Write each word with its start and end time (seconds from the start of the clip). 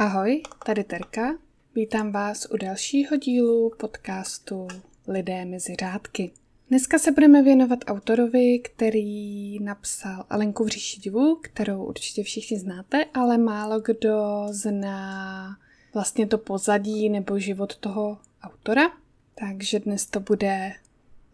Ahoj, 0.00 0.42
tady 0.66 0.84
Terka. 0.84 1.34
Vítám 1.74 2.12
vás 2.12 2.46
u 2.50 2.56
dalšího 2.56 3.16
dílu 3.16 3.72
podcastu 3.76 4.68
Lidé 5.08 5.44
mezi 5.44 5.74
řádky. 5.80 6.30
Dneska 6.68 6.98
se 6.98 7.12
budeme 7.12 7.42
věnovat 7.42 7.78
autorovi, 7.86 8.58
který 8.58 9.58
napsal 9.58 10.24
Alenku 10.30 10.64
v 10.64 10.68
říši 10.68 11.00
divu, 11.00 11.38
kterou 11.42 11.84
určitě 11.84 12.22
všichni 12.22 12.58
znáte, 12.58 13.04
ale 13.14 13.38
málo 13.38 13.80
kdo 13.80 14.46
zná 14.50 15.56
vlastně 15.94 16.26
to 16.26 16.38
pozadí 16.38 17.08
nebo 17.08 17.38
život 17.38 17.76
toho 17.76 18.18
autora. 18.42 18.90
Takže 19.34 19.80
dnes 19.80 20.06
to 20.06 20.20
bude 20.20 20.72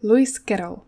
Lewis 0.03 0.33
Carroll. 0.33 0.79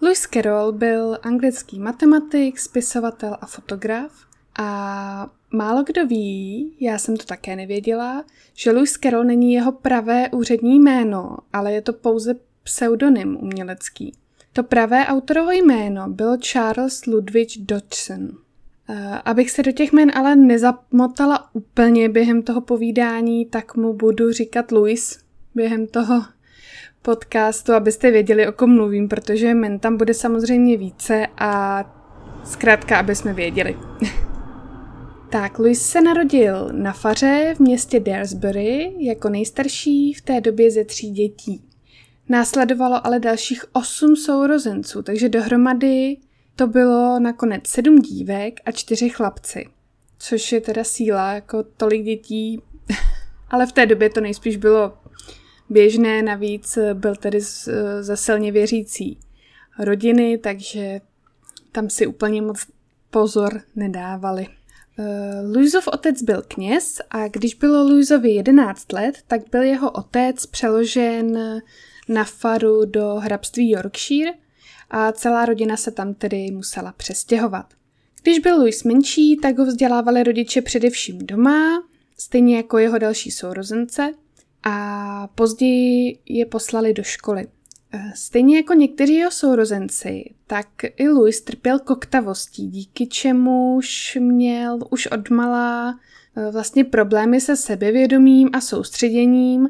Lewis 0.00 0.22
Carroll 0.22 0.72
byl 0.72 1.18
anglický 1.22 1.78
matematik, 1.78 2.58
spisovatel 2.58 3.36
a 3.40 3.46
fotograf 3.46 4.26
a 4.58 5.30
málo 5.50 5.82
kdo 5.82 6.06
ví, 6.06 6.76
já 6.80 6.98
jsem 6.98 7.16
to 7.16 7.24
také 7.24 7.56
nevěděla, 7.56 8.24
že 8.54 8.70
Lewis 8.70 8.92
Carroll 8.92 9.24
není 9.24 9.52
jeho 9.52 9.72
pravé 9.72 10.28
úřední 10.30 10.80
jméno, 10.80 11.36
ale 11.52 11.72
je 11.72 11.82
to 11.82 11.92
pouze 11.92 12.34
pseudonym 12.62 13.38
umělecký. 13.40 14.12
To 14.52 14.62
pravé 14.62 15.06
autorovo 15.06 15.50
jméno 15.50 16.08
bylo 16.08 16.36
Charles 16.36 17.06
Ludwig 17.06 17.48
Dodgson. 17.58 18.22
Uh, 18.88 18.96
abych 19.24 19.50
se 19.50 19.62
do 19.62 19.72
těch 19.72 19.92
jmén 19.92 20.12
ale 20.14 20.36
nezamotala 20.36 21.54
úplně 21.54 22.08
během 22.08 22.42
toho 22.42 22.60
povídání, 22.60 23.46
tak 23.46 23.76
mu 23.76 23.92
budu 23.92 24.32
říkat 24.32 24.72
Louis 24.72 25.18
během 25.54 25.86
toho 25.86 26.24
podcastu, 27.02 27.72
abyste 27.72 28.10
věděli, 28.10 28.48
o 28.48 28.52
kom 28.52 28.74
mluvím, 28.74 29.08
protože 29.08 29.54
men 29.54 29.78
tam 29.78 29.96
bude 29.96 30.14
samozřejmě 30.14 30.76
více 30.76 31.26
a 31.38 31.84
zkrátka, 32.44 32.98
aby 32.98 33.14
jsme 33.14 33.32
věděli. 33.32 33.76
tak, 35.30 35.58
Louis 35.58 35.82
se 35.82 36.00
narodil 36.00 36.68
na 36.72 36.92
faře 36.92 37.54
v 37.56 37.60
městě 37.60 38.00
Daresbury 38.00 38.94
jako 38.98 39.28
nejstarší 39.28 40.12
v 40.12 40.20
té 40.20 40.40
době 40.40 40.70
ze 40.70 40.84
tří 40.84 41.10
dětí. 41.10 41.62
Následovalo 42.28 43.06
ale 43.06 43.20
dalších 43.20 43.64
osm 43.72 44.16
sourozenců, 44.16 45.02
takže 45.02 45.28
dohromady 45.28 46.16
to 46.56 46.66
bylo 46.66 47.18
nakonec 47.20 47.66
sedm 47.66 47.98
dívek 47.98 48.60
a 48.64 48.70
čtyři 48.70 49.08
chlapci. 49.08 49.68
Což 50.18 50.52
je 50.52 50.60
teda 50.60 50.84
síla, 50.84 51.32
jako 51.32 51.62
tolik 51.62 52.02
dětí. 52.04 52.62
ale 53.50 53.66
v 53.66 53.72
té 53.72 53.86
době 53.86 54.10
to 54.10 54.20
nejspíš 54.20 54.56
bylo 54.56 54.98
běžné, 55.70 56.22
navíc 56.22 56.78
byl 56.94 57.16
tedy 57.16 57.40
ze 58.00 58.16
silně 58.16 58.52
věřící 58.52 59.18
rodiny, 59.78 60.38
takže 60.38 61.00
tam 61.72 61.90
si 61.90 62.06
úplně 62.06 62.42
moc 62.42 62.66
pozor 63.10 63.62
nedávali. 63.76 64.46
Uh, 64.98 65.56
Luizov 65.56 65.88
otec 65.88 66.22
byl 66.22 66.42
kněz 66.48 67.00
a 67.10 67.28
když 67.28 67.54
bylo 67.54 67.82
Luizovi 67.82 68.30
11 68.30 68.92
let, 68.92 69.18
tak 69.26 69.40
byl 69.52 69.62
jeho 69.62 69.90
otec 69.90 70.46
přeložen 70.46 71.38
na 72.08 72.24
faru 72.24 72.84
do 72.84 73.14
hrabství 73.14 73.70
Yorkshire 73.70 74.32
a 74.90 75.12
celá 75.12 75.46
rodina 75.46 75.76
se 75.76 75.90
tam 75.90 76.14
tedy 76.14 76.50
musela 76.50 76.92
přestěhovat. 76.92 77.66
Když 78.22 78.38
byl 78.38 78.56
Louis 78.56 78.84
menší, 78.84 79.36
tak 79.36 79.58
ho 79.58 79.66
vzdělávali 79.66 80.22
rodiče 80.22 80.62
především 80.62 81.18
doma, 81.18 81.82
stejně 82.18 82.56
jako 82.56 82.78
jeho 82.78 82.98
další 82.98 83.30
sourozence, 83.30 84.12
a 84.62 85.28
později 85.34 86.18
je 86.26 86.46
poslali 86.46 86.92
do 86.92 87.02
školy. 87.02 87.46
Eh, 87.92 88.12
stejně 88.14 88.56
jako 88.56 88.74
někteří 88.74 89.14
jeho 89.14 89.30
sourozenci, 89.30 90.34
tak 90.46 90.66
i 90.96 91.08
Louis 91.08 91.40
trpěl 91.40 91.78
koktavostí, 91.78 92.68
díky 92.68 93.06
čemuž 93.06 94.18
měl 94.20 94.78
už 94.90 95.06
odmala 95.06 95.98
eh, 96.36 96.50
vlastně 96.50 96.84
problémy 96.84 97.40
se 97.40 97.56
sebevědomím 97.56 98.50
a 98.52 98.60
soustředěním 98.60 99.68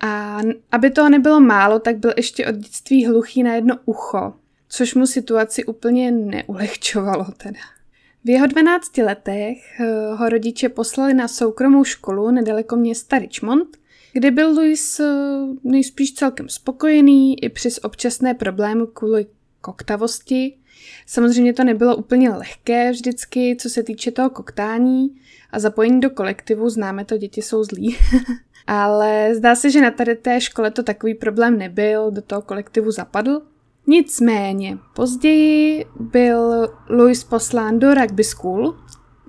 a 0.00 0.38
aby 0.72 0.90
toho 0.90 1.08
nebylo 1.08 1.40
málo, 1.40 1.78
tak 1.78 1.96
byl 1.96 2.12
ještě 2.16 2.46
od 2.46 2.54
dětství 2.54 3.06
hluchý 3.06 3.42
na 3.42 3.54
jedno 3.54 3.78
ucho, 3.84 4.34
což 4.68 4.94
mu 4.94 5.06
situaci 5.06 5.64
úplně 5.64 6.10
neulehčovalo 6.10 7.26
teda. 7.36 7.60
V 8.24 8.30
jeho 8.30 8.46
12 8.46 8.98
letech 8.98 9.80
eh, 9.80 10.14
ho 10.14 10.28
rodiče 10.28 10.68
poslali 10.68 11.14
na 11.14 11.28
soukromou 11.28 11.84
školu 11.84 12.30
nedaleko 12.30 12.76
města 12.76 13.18
Richmond, 13.18 13.76
kde 14.12 14.30
byl 14.30 14.54
Louis 14.54 15.00
eh, 15.00 15.06
nejspíš 15.64 16.14
celkem 16.14 16.48
spokojený 16.48 17.44
i 17.44 17.48
přes 17.48 17.80
občasné 17.82 18.34
problémy 18.34 18.84
kvůli 18.92 19.26
koktavosti. 19.60 20.56
Samozřejmě 21.06 21.52
to 21.52 21.64
nebylo 21.64 21.96
úplně 21.96 22.30
lehké 22.30 22.90
vždycky, 22.90 23.56
co 23.60 23.70
se 23.70 23.82
týče 23.82 24.10
toho 24.10 24.30
koktání 24.30 25.08
a 25.50 25.58
zapojení 25.58 26.00
do 26.00 26.10
kolektivu, 26.10 26.68
známe 26.68 27.04
to, 27.04 27.16
děti 27.16 27.42
jsou 27.42 27.64
zlí. 27.64 27.96
Ale 28.66 29.34
zdá 29.34 29.54
se, 29.54 29.70
že 29.70 29.80
na 29.80 29.90
tady 29.90 30.16
té 30.16 30.40
škole 30.40 30.70
to 30.70 30.82
takový 30.82 31.14
problém 31.14 31.58
nebyl, 31.58 32.10
do 32.10 32.22
toho 32.22 32.42
kolektivu 32.42 32.90
zapadl. 32.90 33.42
Nicméně, 33.86 34.78
později 34.94 35.84
byl 36.00 36.68
Louis 36.88 37.24
poslán 37.24 37.78
do 37.78 37.94
rugby 37.94 38.24
school, 38.24 38.76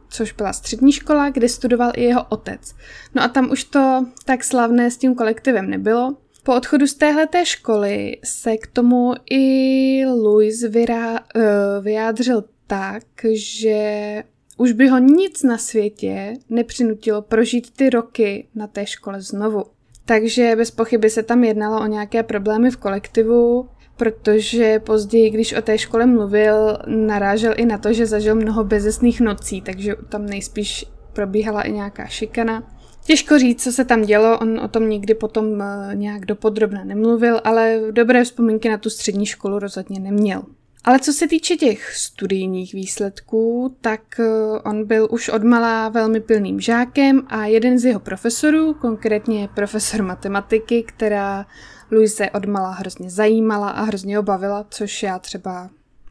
což 0.10 0.32
byla 0.32 0.54
střední 0.54 0.92
škola, 0.92 1.30
kde 1.30 1.50
studoval 1.50 1.92
i 1.96 2.04
jeho 2.04 2.26
otec. 2.30 2.76
No 3.16 3.24
a 3.24 3.28
tam 3.28 3.52
už 3.52 3.64
to 3.64 4.06
tak 4.26 4.44
slavné 4.44 4.92
s 4.92 4.98
tím 4.98 5.16
kolektivem 5.16 5.70
nebylo. 5.70 6.18
Po 6.44 6.56
odchodu 6.56 6.88
z 6.88 6.94
téhleté 6.94 7.46
školy 7.46 8.18
se 8.24 8.58
k 8.58 8.68
tomu 8.68 9.14
i 9.32 10.06
Louis 10.06 10.64
vyrá, 10.64 11.12
uh, 11.12 11.42
vyjádřil 11.82 12.44
tak, 12.68 13.04
že 13.34 14.24
už 14.58 14.72
by 14.72 14.88
ho 14.88 14.98
nic 14.98 15.44
na 15.44 15.58
světě 15.58 16.34
nepřinutilo 16.50 17.22
prožít 17.22 17.72
ty 17.72 17.90
roky 17.90 18.48
na 18.56 18.68
té 18.68 18.86
škole 18.86 19.22
znovu. 19.22 19.64
Takže 20.06 20.56
bez 20.56 20.72
pochyby 20.72 21.10
se 21.10 21.24
tam 21.24 21.44
jednalo 21.44 21.82
o 21.82 21.86
nějaké 21.86 22.24
problémy 22.24 22.72
v 22.72 22.78
kolektivu, 22.78 23.70
protože 24.00 24.80
později, 24.80 25.30
když 25.30 25.54
o 25.54 25.62
té 25.62 25.78
škole 25.78 26.06
mluvil, 26.06 26.78
narážel 26.88 27.54
i 27.58 27.66
na 27.66 27.78
to, 27.78 27.94
že 27.94 28.06
zažil 28.06 28.36
mnoho 28.36 28.64
bezesných 28.64 29.22
nocí, 29.22 29.62
takže 29.62 29.96
tam 30.10 30.26
nejspíš 30.26 30.86
probíhala 31.14 31.62
i 31.62 31.72
nějaká 31.72 32.06
šikana. 32.06 32.64
Těžko 33.06 33.40
říct, 33.40 33.64
co 33.64 33.72
se 33.72 33.86
tam 33.86 34.02
dělo, 34.02 34.40
on 34.40 34.60
o 34.60 34.68
tom 34.68 34.90
nikdy 34.90 35.14
potom 35.14 35.62
eh, 35.62 35.96
nějak 35.96 36.26
dopodrobna 36.26 36.84
nemluvil, 36.84 37.42
ale 37.44 37.80
dobré 37.92 38.24
vzpomínky 38.24 38.70
na 38.70 38.78
tu 38.78 38.90
střední 38.90 39.26
školu 39.26 39.60
rozhodně 39.60 40.00
neměl. 40.00 40.42
Ale 40.84 41.00
co 41.00 41.14
se 41.14 41.28
týče 41.28 41.56
těch 41.56 41.96
studijních 41.96 42.74
výsledků, 42.74 43.76
tak 43.82 44.02
eh, 44.20 44.26
on 44.66 44.86
byl 44.86 45.08
už 45.12 45.30
odmala 45.30 45.90
velmi 45.90 46.20
pilným 46.20 46.60
žákem 46.60 47.22
a 47.28 47.46
jeden 47.46 47.80
z 47.80 47.86
jeho 47.86 48.00
profesorů, 48.00 48.74
konkrétně 48.74 49.50
profesor 49.56 50.04
matematiky, 50.04 50.84
která 50.84 51.46
Luise 51.92 52.30
odmala 52.30 52.72
hrozně 52.72 53.10
zajímala 53.10 53.70
a 53.70 53.82
hrozně 53.82 54.20
obavila, 54.20 54.66
což 54.70 55.04
já 55.04 55.20
třeba 55.20 55.70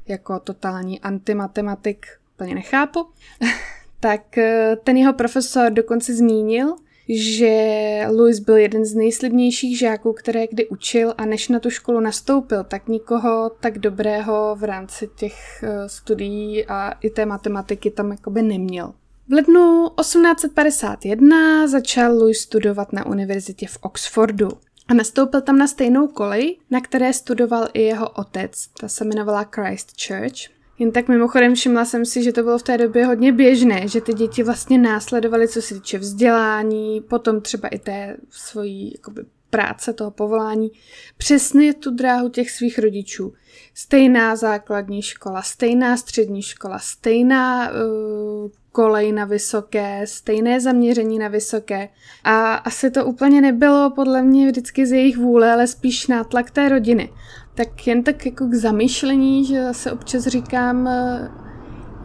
jako 0.08 0.38
totální 0.38 1.00
antimatematik 1.00 2.06
plně 2.36 2.54
nechápu, 2.54 3.06
tak 4.00 4.38
eh, 4.38 4.76
ten 4.84 4.96
jeho 4.96 5.12
profesor 5.12 5.72
dokonce 5.72 6.14
zmínil, 6.14 6.76
že 7.08 8.06
Louis 8.10 8.38
byl 8.38 8.56
jeden 8.56 8.84
z 8.84 8.94
nejslibnějších 8.94 9.78
žáků, 9.78 10.12
které 10.12 10.46
kdy 10.46 10.68
učil 10.68 11.14
a 11.18 11.26
než 11.26 11.48
na 11.48 11.60
tu 11.60 11.70
školu 11.70 12.00
nastoupil, 12.00 12.64
tak 12.64 12.88
nikoho 12.88 13.50
tak 13.60 13.78
dobrého 13.78 14.56
v 14.58 14.64
rámci 14.64 15.08
těch 15.16 15.62
eh, 15.62 15.88
studií 15.88 16.66
a 16.66 16.90
i 16.90 17.10
té 17.10 17.26
matematiky 17.26 17.90
tam 17.90 18.10
jakoby 18.10 18.42
neměl. 18.42 18.92
V 19.28 19.32
lednu 19.32 19.88
1851 20.00 21.68
začal 21.68 22.18
Louis 22.18 22.38
studovat 22.38 22.92
na 22.92 23.06
univerzitě 23.06 23.66
v 23.66 23.78
Oxfordu 23.80 24.48
a 24.88 24.94
nastoupil 24.94 25.40
tam 25.40 25.58
na 25.58 25.66
stejnou 25.66 26.08
kolej, 26.08 26.58
na 26.70 26.80
které 26.80 27.12
studoval 27.12 27.68
i 27.72 27.82
jeho 27.82 28.10
otec. 28.10 28.66
Ta 28.80 28.88
se 28.88 29.04
jmenovala 29.04 29.44
Christ 29.44 29.92
Church. 30.06 30.58
Jen 30.78 30.92
tak 30.92 31.08
mimochodem 31.08 31.54
všimla 31.54 31.84
jsem 31.84 32.06
si, 32.06 32.22
že 32.22 32.32
to 32.32 32.42
bylo 32.42 32.58
v 32.58 32.62
té 32.62 32.78
době 32.78 33.06
hodně 33.06 33.32
běžné, 33.32 33.88
že 33.88 34.00
ty 34.00 34.14
děti 34.14 34.42
vlastně 34.42 34.78
následovaly, 34.78 35.48
co 35.48 35.62
se 35.62 35.74
týče 35.74 35.98
vzdělání, 35.98 37.00
potom 37.00 37.40
třeba 37.40 37.68
i 37.68 37.78
té 37.78 38.16
svojí 38.30 38.92
jakoby, 38.94 39.24
práce, 39.50 39.92
toho 39.92 40.10
povolání, 40.10 40.70
přesně 41.16 41.74
tu 41.74 41.90
dráhu 41.90 42.28
těch 42.28 42.50
svých 42.50 42.78
rodičů. 42.78 43.32
Stejná 43.74 44.36
základní 44.36 45.02
škola, 45.02 45.42
stejná 45.42 45.96
střední 45.96 46.42
škola, 46.42 46.78
stejná 46.78 47.70
uh, 47.70 48.50
kolej 48.78 49.12
na 49.12 49.24
vysoké, 49.24 50.02
stejné 50.04 50.60
zaměření 50.60 51.18
na 51.18 51.28
vysoké. 51.28 51.88
A 52.24 52.54
asi 52.54 52.90
to 52.90 53.04
úplně 53.04 53.40
nebylo 53.40 53.90
podle 53.90 54.22
mě 54.22 54.46
vždycky 54.46 54.86
z 54.86 54.92
jejich 54.92 55.16
vůle, 55.16 55.52
ale 55.52 55.66
spíš 55.66 56.06
nátlak 56.06 56.50
té 56.50 56.68
rodiny. 56.68 57.12
Tak 57.54 57.86
jen 57.86 58.02
tak 58.02 58.26
jako 58.26 58.46
k 58.46 58.54
zamýšlení, 58.54 59.44
že 59.44 59.68
se 59.72 59.92
občas 59.92 60.26
říkám, 60.26 60.88
eh, 60.88 61.30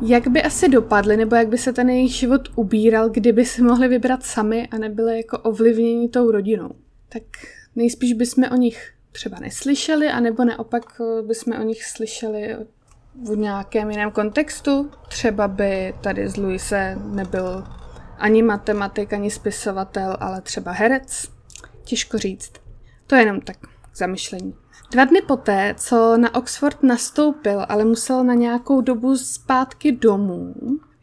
jak 0.01 0.27
by 0.27 0.43
asi 0.43 0.69
dopadly, 0.69 1.17
nebo 1.17 1.35
jak 1.35 1.47
by 1.47 1.57
se 1.57 1.73
ten 1.73 1.89
jejich 1.89 2.11
život 2.11 2.41
ubíral, 2.55 3.09
kdyby 3.09 3.45
si 3.45 3.61
mohli 3.61 3.87
vybrat 3.87 4.23
sami 4.23 4.67
a 4.71 4.77
nebyli 4.77 5.17
jako 5.17 5.37
ovlivněni 5.37 6.09
tou 6.09 6.31
rodinou. 6.31 6.69
Tak 7.09 7.23
nejspíš 7.75 8.13
bychom 8.13 8.43
o 8.51 8.55
nich 8.55 8.91
třeba 9.11 9.39
neslyšeli, 9.39 10.07
anebo 10.07 10.45
neopak 10.45 11.01
eh, 11.01 11.21
bychom 11.21 11.53
o 11.53 11.63
nich 11.63 11.85
slyšeli 11.85 12.55
v 13.21 13.37
nějakém 13.37 13.91
jiném 13.91 14.11
kontextu. 14.11 14.91
Třeba 15.07 15.47
by 15.47 15.93
tady 16.01 16.29
z 16.29 16.37
Luise 16.37 16.97
nebyl 17.05 17.63
ani 18.17 18.43
matematik, 18.43 19.13
ani 19.13 19.31
spisovatel, 19.31 20.17
ale 20.19 20.41
třeba 20.41 20.71
herec. 20.71 21.27
Těžko 21.83 22.17
říct. 22.17 22.51
To 23.07 23.15
je 23.15 23.21
jenom 23.21 23.41
tak 23.41 23.57
k 23.91 23.97
zamyšlení. 23.97 24.55
Dva 24.91 25.05
dny 25.05 25.21
poté, 25.21 25.75
co 25.77 26.17
na 26.17 26.35
Oxford 26.35 26.83
nastoupil, 26.83 27.65
ale 27.69 27.85
musel 27.85 28.23
na 28.23 28.33
nějakou 28.33 28.81
dobu 28.81 29.17
zpátky 29.17 29.91
domů, 29.91 30.55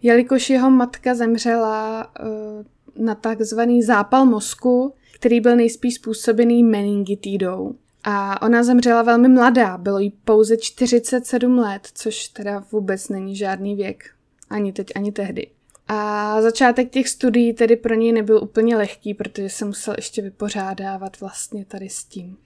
jelikož 0.02 0.50
jeho 0.50 0.70
matka 0.70 1.14
zemřela 1.14 2.06
uh, 2.20 3.04
na 3.04 3.14
takzvaný 3.14 3.82
zápal 3.82 4.26
mozku, 4.26 4.94
který 5.14 5.40
byl 5.40 5.56
nejspíš 5.56 5.94
způsobený 5.94 6.64
meningitidou. 6.64 7.74
A 8.05 8.43
ona 8.43 8.62
zemřela 8.62 9.02
velmi 9.02 9.29
mladá, 9.29 9.79
bylo 9.79 9.99
jí 9.99 10.11
pouze 10.11 10.56
47 10.56 11.58
let, 11.58 11.88
což 11.94 12.29
teda 12.29 12.64
vůbec 12.73 13.08
není 13.08 13.37
žádný 13.37 13.75
věk. 13.75 14.05
Ani 14.50 14.73
teď, 14.73 14.87
ani 14.94 15.12
tehdy. 15.12 15.50
A 15.88 16.43
začátek 16.43 16.91
těch 16.91 17.08
studií 17.08 17.52
tedy 17.52 17.76
pro 17.76 17.94
něj 17.94 18.12
nebyl 18.12 18.43
úplně 18.43 18.76
lehký, 18.76 19.14
protože 19.14 19.49
se 19.49 19.64
musel 19.64 19.94
ještě 19.97 20.23
vypořádávat 20.23 21.20
vlastně 21.20 21.64
tady 21.64 21.88
s 21.88 22.05
tím. 22.05 22.37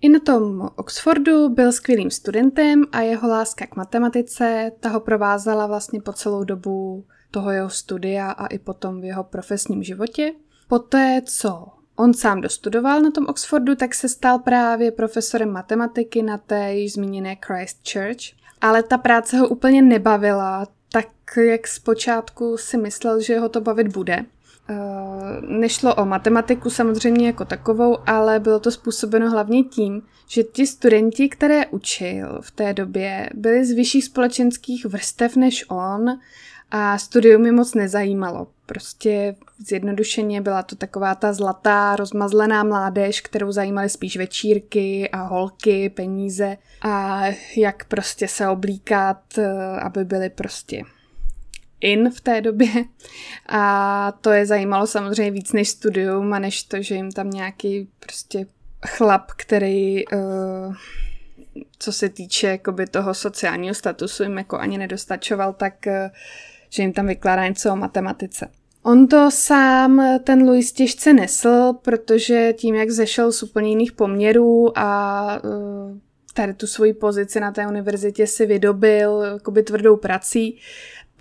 I 0.00 0.08
na 0.08 0.18
tom 0.18 0.68
Oxfordu 0.76 1.48
byl 1.48 1.72
skvělým 1.72 2.10
studentem 2.10 2.84
a 2.92 3.00
jeho 3.00 3.28
láska 3.28 3.66
k 3.66 3.76
matematice 3.76 4.72
ta 4.80 4.88
ho 4.88 5.00
provázela 5.00 5.66
vlastně 5.66 6.00
po 6.00 6.12
celou 6.12 6.44
dobu 6.44 7.04
toho 7.30 7.50
jeho 7.50 7.70
studia 7.70 8.30
a 8.30 8.46
i 8.46 8.58
potom 8.58 9.00
v 9.00 9.04
jeho 9.04 9.24
profesním 9.24 9.82
životě. 9.82 10.32
Poté, 10.68 11.22
co 11.24 11.66
on 12.02 12.14
sám 12.14 12.40
dostudoval 12.40 13.00
na 13.00 13.10
tom 13.10 13.26
Oxfordu, 13.26 13.74
tak 13.74 13.94
se 13.94 14.08
stal 14.08 14.38
právě 14.38 14.90
profesorem 14.90 15.50
matematiky 15.52 16.22
na 16.22 16.38
té 16.38 16.74
již 16.74 16.92
zmíněné 16.92 17.36
Christ 17.46 17.76
Church. 17.92 18.42
Ale 18.60 18.82
ta 18.82 18.98
práce 18.98 19.36
ho 19.36 19.48
úplně 19.48 19.82
nebavila, 19.82 20.66
tak 20.92 21.06
jak 21.36 21.68
zpočátku 21.68 22.56
si 22.56 22.76
myslel, 22.76 23.20
že 23.20 23.38
ho 23.38 23.48
to 23.48 23.60
bavit 23.60 23.88
bude. 23.88 24.24
Eh, 24.68 24.74
nešlo 25.40 25.94
o 25.94 26.04
matematiku 26.04 26.70
samozřejmě 26.70 27.26
jako 27.26 27.44
takovou, 27.44 27.98
ale 28.06 28.40
bylo 28.40 28.60
to 28.60 28.70
způsobeno 28.70 29.30
hlavně 29.30 29.64
tím, 29.64 30.02
že 30.28 30.42
ti 30.42 30.66
studenti, 30.66 31.28
které 31.28 31.66
učil 31.66 32.38
v 32.40 32.50
té 32.50 32.74
době, 32.74 33.30
byli 33.34 33.64
z 33.64 33.72
vyšších 33.72 34.04
společenských 34.04 34.86
vrstev 34.86 35.36
než 35.36 35.64
on 35.68 36.18
a 36.74 36.98
studium 36.98 37.42
mi 37.42 37.52
moc 37.52 37.74
nezajímalo. 37.74 38.46
Prostě 38.66 39.34
zjednodušeně 39.58 40.40
byla 40.40 40.62
to 40.62 40.76
taková 40.76 41.14
ta 41.14 41.32
zlatá, 41.32 41.96
rozmazlená 41.96 42.64
mládež, 42.64 43.20
kterou 43.20 43.52
zajímaly 43.52 43.88
spíš 43.88 44.16
večírky 44.16 45.10
a 45.10 45.22
holky, 45.22 45.90
peníze 45.90 46.56
a 46.82 47.22
jak 47.56 47.84
prostě 47.84 48.28
se 48.28 48.48
oblíkat, 48.48 49.38
eh, 49.38 49.80
aby 49.80 50.04
byly 50.04 50.30
prostě 50.30 50.82
in 51.80 52.10
v 52.10 52.20
té 52.20 52.40
době 52.40 52.68
a 53.48 54.12
to 54.20 54.30
je 54.30 54.46
zajímalo 54.46 54.86
samozřejmě 54.86 55.30
víc 55.30 55.52
než 55.52 55.68
studium 55.68 56.32
a 56.32 56.38
než 56.38 56.62
to, 56.62 56.82
že 56.82 56.94
jim 56.94 57.12
tam 57.12 57.30
nějaký 57.30 57.88
prostě 58.00 58.46
chlap, 58.86 59.30
který 59.36 60.06
uh, 60.06 60.74
co 61.78 61.92
se 61.92 62.08
týče 62.08 62.46
jakoby 62.46 62.86
toho 62.86 63.14
sociálního 63.14 63.74
statusu 63.74 64.22
jim 64.22 64.38
jako 64.38 64.58
ani 64.58 64.78
nedostačoval, 64.78 65.52
tak 65.52 65.74
uh, 65.86 65.92
že 66.72 66.82
jim 66.82 66.92
tam 66.92 67.06
vykládá 67.06 67.48
něco 67.48 67.72
o 67.72 67.76
matematice. 67.76 68.48
On 68.82 69.06
to 69.06 69.30
sám, 69.30 70.02
ten 70.24 70.42
Louis, 70.42 70.72
těžce 70.72 71.12
nesl, 71.12 71.72
protože 71.82 72.52
tím, 72.52 72.74
jak 72.74 72.90
zešel 72.90 73.32
z 73.32 73.42
úplně 73.42 73.68
jiných 73.68 73.92
poměrů 73.92 74.78
a 74.78 75.40
uh, 75.44 75.98
tady 76.34 76.54
tu 76.54 76.66
svoji 76.66 76.94
pozici 76.94 77.40
na 77.40 77.52
té 77.52 77.66
univerzitě 77.66 78.26
si 78.26 78.46
vydobil 78.46 79.22
jakoby 79.32 79.62
tvrdou 79.62 79.96
prací, 79.96 80.58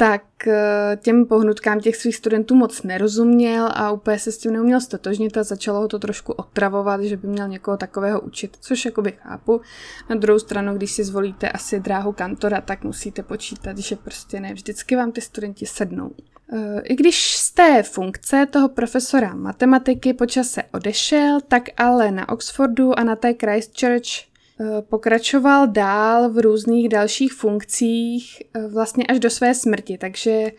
tak 0.02 0.48
eh, 0.48 0.98
těm 1.02 1.26
pohnutkám 1.26 1.80
těch 1.80 1.96
svých 1.96 2.16
studentů 2.16 2.56
moc 2.56 2.84
nerozuměl 2.84 3.70
a 3.74 3.92
úplně 3.92 4.20
se 4.20 4.32
s 4.32 4.38
tím 4.38 4.54
neuměl 4.54 4.82
stotožnit 4.82 5.38
a 5.38 5.44
začalo 5.44 5.80
ho 5.80 5.88
to 5.88 6.00
trošku 6.00 6.34
otravovat, 6.34 7.02
že 7.02 7.18
by 7.18 7.28
měl 7.28 7.48
někoho 7.48 7.78
takového 7.78 8.22
učit, 8.22 8.58
což 8.62 8.86
jakoby 8.86 9.12
chápu. 9.12 9.62
Na 10.10 10.16
druhou 10.16 10.40
stranu, 10.40 10.76
když 10.76 10.92
si 10.92 11.04
zvolíte 11.04 11.50
asi 11.50 11.80
dráhu 11.80 12.12
kantora, 12.12 12.62
tak 12.62 12.84
musíte 12.84 13.24
počítat, 13.24 13.78
že 13.78 13.96
prostě 13.96 14.40
ne 14.40 14.54
vždycky 14.54 14.96
vám 14.96 15.12
ty 15.12 15.22
studenti 15.22 15.66
sednou. 15.66 16.12
Eh, 16.54 16.82
I 16.84 16.96
když 16.96 17.38
z 17.38 17.52
té 17.52 17.84
funkce 17.84 18.48
toho 18.52 18.70
profesora 18.70 19.36
matematiky 19.36 20.14
počase 20.14 20.64
odešel, 20.74 21.40
tak 21.48 21.64
ale 21.78 22.12
na 22.12 22.30
Oxfordu 22.30 23.00
a 23.00 23.04
na 23.04 23.16
té 23.16 23.34
Christchurch 23.34 24.31
pokračoval 24.82 25.68
dál 25.68 26.30
v 26.30 26.38
různých 26.38 26.90
dalších 26.90 27.34
funkcích 27.34 28.44
eh, 28.54 28.68
vlastně 28.68 29.06
až 29.06 29.20
do 29.20 29.30
své 29.30 29.54
smrti, 29.54 29.98
takže 29.98 30.52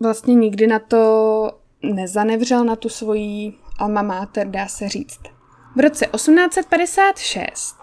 vlastně 0.00 0.34
nikdy 0.34 0.66
na 0.66 0.78
to 0.78 1.52
nezanevřel 1.82 2.64
na 2.64 2.76
tu 2.76 2.88
svoji 2.88 3.52
alma 3.78 4.02
mater, 4.02 4.46
dá 4.46 4.68
se 4.68 4.88
říct. 4.88 5.20
V 5.76 5.80
roce 5.80 6.06
1856 6.06 7.76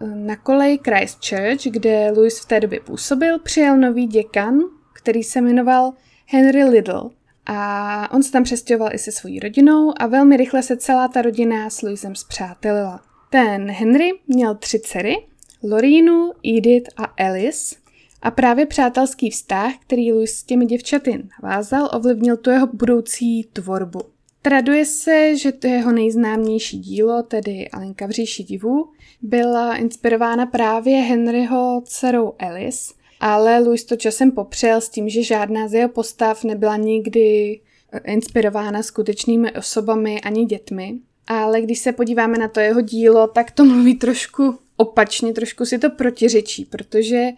eh, 0.00 0.06
na 0.06 0.36
kolej 0.36 0.78
Christchurch, 0.78 1.64
kde 1.64 2.12
Louis 2.16 2.40
v 2.40 2.46
té 2.46 2.60
době 2.60 2.80
působil, 2.80 3.38
přijel 3.38 3.76
nový 3.76 4.06
děkan, 4.06 4.58
který 4.92 5.22
se 5.22 5.40
jmenoval 5.40 5.92
Henry 6.26 6.64
Little. 6.64 7.02
A 7.46 8.08
on 8.12 8.22
se 8.22 8.32
tam 8.32 8.44
přestěhoval 8.44 8.94
i 8.94 8.98
se 8.98 9.12
svojí 9.12 9.40
rodinou 9.40 9.92
a 9.96 10.06
velmi 10.06 10.36
rychle 10.36 10.62
se 10.62 10.76
celá 10.76 11.08
ta 11.08 11.22
rodina 11.22 11.70
s 11.70 11.82
Louisem 11.82 12.14
zpřátelila. 12.14 13.07
Ten 13.30 13.70
Henry 13.70 14.10
měl 14.26 14.54
tři 14.54 14.80
dcery, 14.80 15.16
Lorínu, 15.62 16.30
Edith 16.44 16.88
a 16.96 17.04
Alice, 17.04 17.76
a 18.22 18.30
právě 18.30 18.66
přátelský 18.66 19.30
vztah, 19.30 19.72
který 19.80 20.12
Louis 20.12 20.34
s 20.34 20.42
těmi 20.42 20.66
děvčaty 20.66 21.24
navázal, 21.42 21.90
ovlivnil 21.92 22.36
tu 22.36 22.50
jeho 22.50 22.66
budoucí 22.66 23.44
tvorbu. 23.52 24.00
Traduje 24.42 24.84
se, 24.84 25.36
že 25.36 25.52
to 25.52 25.66
jeho 25.66 25.92
nejznámější 25.92 26.78
dílo, 26.78 27.22
tedy 27.22 27.68
Alenka 27.68 28.06
v 28.06 28.10
říši 28.10 28.42
divů, 28.42 28.88
byla 29.22 29.76
inspirována 29.76 30.46
právě 30.46 30.96
Henryho 30.96 31.82
dcerou 31.84 32.32
Alice, 32.38 32.94
ale 33.20 33.58
Louis 33.60 33.84
to 33.84 33.96
časem 33.96 34.32
popřel 34.32 34.80
s 34.80 34.88
tím, 34.88 35.08
že 35.08 35.22
žádná 35.22 35.68
z 35.68 35.74
jeho 35.74 35.88
postav 35.88 36.44
nebyla 36.44 36.76
nikdy 36.76 37.60
inspirována 38.04 38.82
skutečnými 38.82 39.52
osobami 39.52 40.20
ani 40.20 40.44
dětmi 40.44 40.98
ale 41.28 41.60
když 41.60 41.78
se 41.78 41.92
podíváme 41.92 42.38
na 42.38 42.48
to 42.48 42.60
jeho 42.60 42.80
dílo, 42.80 43.26
tak 43.26 43.50
to 43.50 43.64
mluví 43.64 43.94
trošku 43.94 44.58
opačně, 44.76 45.32
trošku 45.32 45.64
si 45.64 45.78
to 45.78 45.90
protiřečí, 45.90 46.64
protože 46.64 47.16
e, 47.16 47.32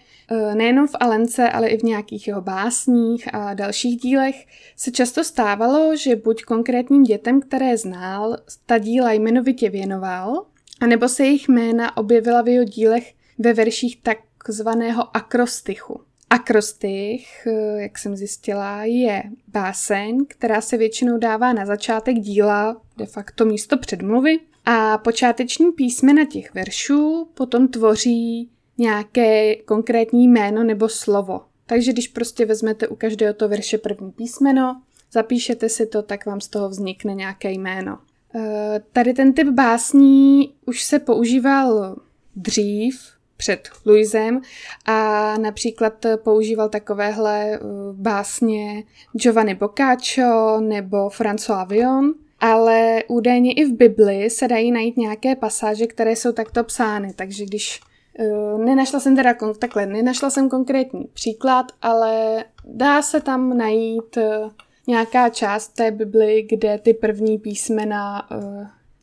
nejenom 0.55 0.89
v 0.89 0.97
Alence, 1.01 1.49
ale 1.49 1.69
i 1.69 1.79
v 1.79 1.83
nějakých 1.83 2.29
jeho 2.29 2.41
básních 2.41 3.35
a 3.35 3.55
dalších 3.55 4.01
dílech 4.01 4.47
se 4.77 4.91
často 4.91 5.25
stávalo, 5.25 5.97
že 5.97 6.17
buď 6.17 6.43
konkrétním 6.43 7.03
dětem, 7.03 7.41
které 7.41 7.77
znal, 7.77 8.37
ta 8.67 8.79
díla 8.79 9.13
jmenovitě 9.13 9.71
věnoval, 9.71 10.47
anebo 10.81 11.09
se 11.09 11.25
jejich 11.25 11.49
jména 11.49 11.97
objevila 11.97 12.43
v 12.43 12.49
jeho 12.49 12.65
dílech 12.65 13.15
ve 13.39 13.53
verších 13.53 14.03
takzvaného 14.03 15.17
akrostychu. 15.17 16.01
Akrostych, 16.31 17.47
eh, 17.47 17.83
jak 17.83 17.99
jsem 17.99 18.17
zjistila, 18.17 18.85
je 18.85 19.23
báseň, 19.49 20.25
která 20.29 20.61
se 20.61 20.77
většinou 20.77 21.19
dává 21.19 21.53
na 21.53 21.67
začátek 21.67 22.17
díla, 22.17 22.83
de 22.97 23.07
facto 23.07 23.45
místo 23.45 23.79
předmluvy, 23.79 24.39
a 24.65 24.99
počáteční 24.99 25.73
písmena 25.73 26.25
těch 26.25 26.55
veršů 26.55 27.29
potom 27.35 27.69
tvoří 27.69 28.51
nějaké 28.79 29.57
konkrétní 29.57 30.29
jméno 30.29 30.65
nebo 30.65 30.89
slovo. 30.89 31.41
Takže 31.67 31.93
když 31.93 32.09
prostě 32.09 32.47
vezmete 32.47 32.89
u 32.89 32.97
každého 32.97 33.35
to 33.35 33.49
verše 33.49 33.79
první 33.79 34.13
písmeno, 34.13 34.83
zapíšete 35.13 35.69
si 35.69 35.87
to, 35.87 36.03
tak 36.03 36.27
vám 36.27 36.41
z 36.41 36.49
toho 36.49 36.69
vznikne 36.69 37.15
nějaké 37.15 37.51
jméno. 37.53 37.99
Eh, 38.35 38.83
tady 38.93 39.13
ten 39.13 39.33
typ 39.33 39.49
básní 39.49 40.55
už 40.67 40.83
se 40.83 40.99
používal 40.99 41.97
dřív, 42.37 43.01
před 43.41 43.69
Luisem 43.87 44.41
a 44.87 45.35
například 45.39 46.07
používal 46.17 46.69
takovéhle 46.69 47.59
uh, 47.59 47.97
básně 47.97 48.83
Giovanni 49.13 49.55
Boccaccio 49.55 50.61
nebo 50.61 51.09
François 51.09 51.69
Villon, 51.69 52.15
ale 52.41 53.03
údajně 53.09 53.53
i 53.53 53.65
v 53.65 53.73
Bibli 53.73 54.31
se 54.31 54.49
dají 54.49 54.73
najít 54.73 54.97
nějaké 54.97 55.37
pasáže, 55.37 55.87
které 55.87 56.17
jsou 56.17 56.33
takto 56.33 56.65
psány, 56.65 57.13
takže 57.17 57.45
když 57.45 57.81
uh, 58.19 58.65
nenašla 58.65 59.01
jsem 59.01 59.17
teda 59.17 59.35
takhle, 59.59 59.87
nenašla 59.87 60.31
jsem 60.31 60.49
konkrétní 60.49 61.09
příklad, 61.13 61.67
ale 61.83 62.45
dá 62.65 63.03
se 63.03 63.21
tam 63.21 63.57
najít 63.57 64.17
uh, 64.17 64.51
nějaká 64.87 65.29
část 65.29 65.69
té 65.69 65.91
Bibli, 65.91 66.47
kde 66.51 66.79
ty 66.79 66.95
první 66.95 67.39
písmena 67.39 68.29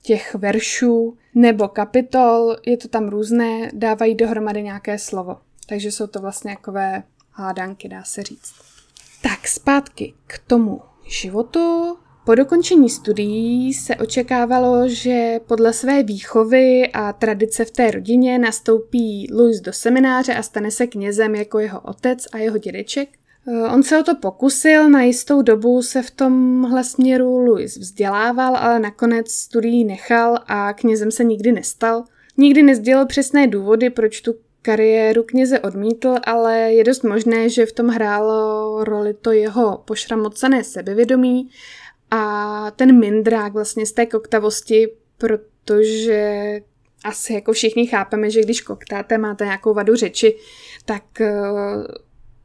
těch 0.08 0.36
veršů 0.36 1.18
nebo 1.36 1.68
kapitol, 1.68 2.56
je 2.66 2.78
to 2.78 2.88
tam 2.88 3.08
různé, 3.08 3.70
dávají 3.74 4.16
dohromady 4.16 4.64
nějaké 4.64 5.00
slovo. 5.00 5.38
Takže 5.70 5.92
jsou 5.92 6.08
to 6.08 6.20
vlastně 6.20 6.56
takové 6.56 7.04
hádanky, 7.32 7.90
dá 7.90 8.04
se 8.04 8.24
říct. 8.24 8.54
Tak 9.24 9.48
zpátky 9.48 10.14
k 10.28 10.40
tomu 10.40 10.82
životu. 11.08 11.98
Po 12.26 12.36
dokončení 12.36 12.90
studií 12.90 13.74
se 13.74 13.96
očekávalo, 13.96 14.90
že 14.90 15.40
podle 15.48 15.74
své 15.74 16.04
výchovy 16.04 16.92
a 16.94 17.14
tradice 17.14 17.66
v 17.66 17.72
té 17.72 17.92
rodině 17.92 18.40
nastoupí 18.40 19.34
Louis 19.34 19.62
do 19.62 19.74
semináře 19.74 20.34
a 20.34 20.44
stane 20.44 20.72
se 20.72 20.88
knězem 20.88 21.36
jako 21.36 21.60
jeho 21.60 21.82
otec 21.82 22.28
a 22.34 22.38
jeho 22.38 22.58
dědeček. 22.58 23.10
Eh, 23.48 23.74
on 23.74 23.84
se 23.84 24.00
o 24.00 24.04
to 24.04 24.16
pokusil, 24.16 24.90
na 24.90 25.02
jistou 25.02 25.42
dobu 25.42 25.82
se 25.82 26.02
v 26.02 26.12
tomhle 26.12 26.84
směru 26.84 27.40
Louis 27.40 27.78
vzdělával, 27.78 28.56
ale 28.58 28.80
nakonec 28.80 29.32
studii 29.32 29.84
nechal 29.84 30.40
a 30.48 30.74
knězem 30.74 31.12
se 31.12 31.24
nikdy 31.24 31.52
nestal. 31.52 32.04
Nikdy 32.38 32.64
nezdělil 32.64 33.06
přesné 33.06 33.48
důvody, 33.48 33.90
proč 33.90 34.22
tu 34.22 34.36
kariéru 34.62 35.24
kněze 35.24 35.60
odmítl, 35.60 36.16
ale 36.24 36.58
je 36.58 36.84
dost 36.84 37.04
možné, 37.04 37.50
že 37.50 37.66
v 37.66 37.72
tom 37.72 37.88
hrálo 37.88 38.84
roli 38.84 39.14
to 39.14 39.32
jeho 39.32 39.84
pošramocené 39.86 40.64
sebevědomí 40.64 41.50
a 42.12 42.72
ten 42.76 43.00
mindrák 43.00 43.54
vlastně 43.54 43.86
z 43.86 43.92
té 43.92 44.06
koktavosti, 44.06 44.88
protože 45.18 46.60
asi 47.04 47.34
jako 47.34 47.54
všichni 47.54 47.88
chápeme, 47.88 48.30
že 48.30 48.42
když 48.42 48.62
koktáte, 48.62 49.18
máte 49.18 49.44
nějakou 49.44 49.74
vadu 49.74 49.96
řeči, 49.96 50.38
tak 50.86 51.22
eh, 51.22 51.32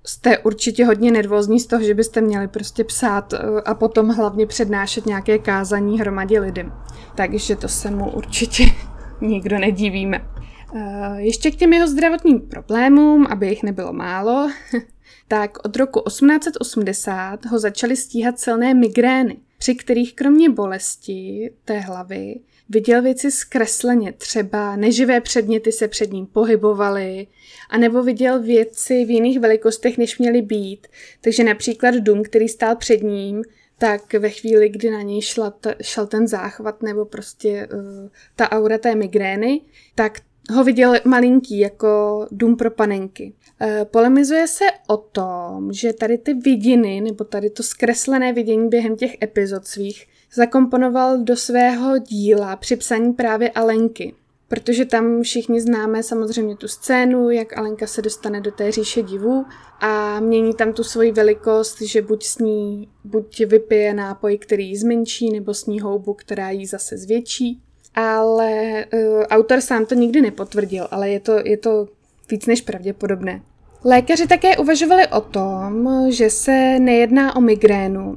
jste 0.06 0.38
určitě 0.38 0.84
hodně 0.84 1.10
nervózní 1.10 1.60
z 1.60 1.66
toho, 1.66 1.82
že 1.82 1.94
byste 1.94 2.20
měli 2.20 2.48
prostě 2.48 2.84
psát 2.84 3.32
eh, 3.32 3.38
a 3.64 3.74
potom 3.74 4.08
hlavně 4.08 4.46
přednášet 4.46 5.06
nějaké 5.06 5.38
kázání 5.38 6.00
hromadě 6.00 6.40
lidem. 6.40 6.72
Takže 7.14 7.56
to 7.56 7.68
se 7.68 7.90
mu 7.90 8.10
určitě 8.10 8.64
nikdo 9.20 9.58
nedivíme. 9.58 10.26
Eh, 10.74 11.20
ještě 11.20 11.50
k 11.50 11.56
těm 11.56 11.72
jeho 11.72 11.88
zdravotním 11.88 12.40
problémům, 12.40 13.26
aby 13.30 13.48
jich 13.48 13.62
nebylo 13.62 13.92
málo, 13.92 14.50
tak 15.28 15.58
od 15.64 15.76
roku 15.76 16.00
1880 16.00 17.46
ho 17.46 17.58
začaly 17.58 17.96
stíhat 17.96 18.38
silné 18.38 18.74
migrény, 18.74 19.36
při 19.58 19.74
kterých 19.74 20.14
kromě 20.14 20.50
bolesti 20.50 21.50
té 21.64 21.78
hlavy 21.78 22.40
viděl 22.68 23.02
věci 23.02 23.30
zkresleně, 23.30 24.12
třeba 24.12 24.76
neživé 24.76 25.20
předměty 25.20 25.72
se 25.72 25.88
před 25.88 26.12
ním 26.12 26.26
pohybovaly, 26.26 27.26
anebo 27.70 28.02
viděl 28.02 28.42
věci 28.42 29.04
v 29.04 29.10
jiných 29.10 29.40
velikostech, 29.40 29.98
než 29.98 30.18
měly 30.18 30.42
být. 30.42 30.86
Takže 31.20 31.44
například 31.44 31.94
dům, 31.94 32.22
který 32.22 32.48
stál 32.48 32.76
před 32.76 33.02
ním, 33.02 33.42
tak 33.78 34.14
ve 34.14 34.30
chvíli, 34.30 34.68
kdy 34.68 34.90
na 34.90 35.02
něj 35.02 35.22
šla 35.22 35.50
ta, 35.50 35.74
šel 35.82 36.06
ten 36.06 36.28
záchvat 36.28 36.82
nebo 36.82 37.04
prostě 37.04 37.68
uh, 37.72 38.08
ta 38.36 38.52
aura 38.52 38.78
té 38.78 38.94
migrény, 38.94 39.60
tak 39.94 40.20
ho 40.50 40.64
viděl 40.64 40.94
malinký 41.04 41.58
jako 41.58 42.26
dům 42.30 42.56
pro 42.56 42.70
panenky. 42.70 43.32
E, 43.60 43.84
polemizuje 43.84 44.48
se 44.48 44.64
o 44.88 44.96
tom, 44.96 45.72
že 45.72 45.92
tady 45.92 46.18
ty 46.18 46.34
vidiny, 46.34 47.00
nebo 47.00 47.24
tady 47.24 47.50
to 47.50 47.62
zkreslené 47.62 48.32
vidění 48.32 48.68
během 48.68 48.96
těch 48.96 49.22
epizod 49.22 49.66
svých, 49.66 50.06
zakomponoval 50.34 51.18
do 51.18 51.36
svého 51.36 51.98
díla 51.98 52.56
při 52.56 52.76
psaní 52.76 53.12
právě 53.12 53.50
Alenky. 53.50 54.14
Protože 54.48 54.84
tam 54.84 55.22
všichni 55.22 55.60
známe 55.60 56.02
samozřejmě 56.02 56.56
tu 56.56 56.68
scénu, 56.68 57.30
jak 57.30 57.58
Alenka 57.58 57.86
se 57.86 58.02
dostane 58.02 58.40
do 58.40 58.50
té 58.50 58.72
říše 58.72 59.02
divů 59.02 59.44
a 59.80 60.20
mění 60.20 60.54
tam 60.54 60.72
tu 60.72 60.84
svoji 60.84 61.12
velikost, 61.12 61.82
že 61.82 62.02
buď 62.02 62.24
sní, 62.24 62.88
buď 63.04 63.40
vypije 63.46 63.94
nápoj, 63.94 64.38
který 64.38 64.68
ji 64.68 64.76
zmenší, 64.76 65.30
nebo 65.30 65.54
sní 65.54 65.80
houbu, 65.80 66.14
která 66.14 66.50
ji 66.50 66.66
zase 66.66 66.96
zvětší 66.96 67.62
ale 67.94 68.84
uh, 68.92 69.22
autor 69.22 69.60
sám 69.60 69.86
to 69.86 69.94
nikdy 69.94 70.20
nepotvrdil, 70.20 70.88
ale 70.90 71.10
je 71.10 71.20
to, 71.20 71.32
je 71.44 71.56
to 71.56 71.88
víc 72.30 72.46
než 72.46 72.60
pravděpodobné. 72.60 73.42
Lékaři 73.84 74.26
také 74.26 74.56
uvažovali 74.56 75.06
o 75.06 75.20
tom, 75.20 75.88
že 76.08 76.30
se 76.30 76.78
nejedná 76.78 77.36
o 77.36 77.40
migrénu, 77.40 78.16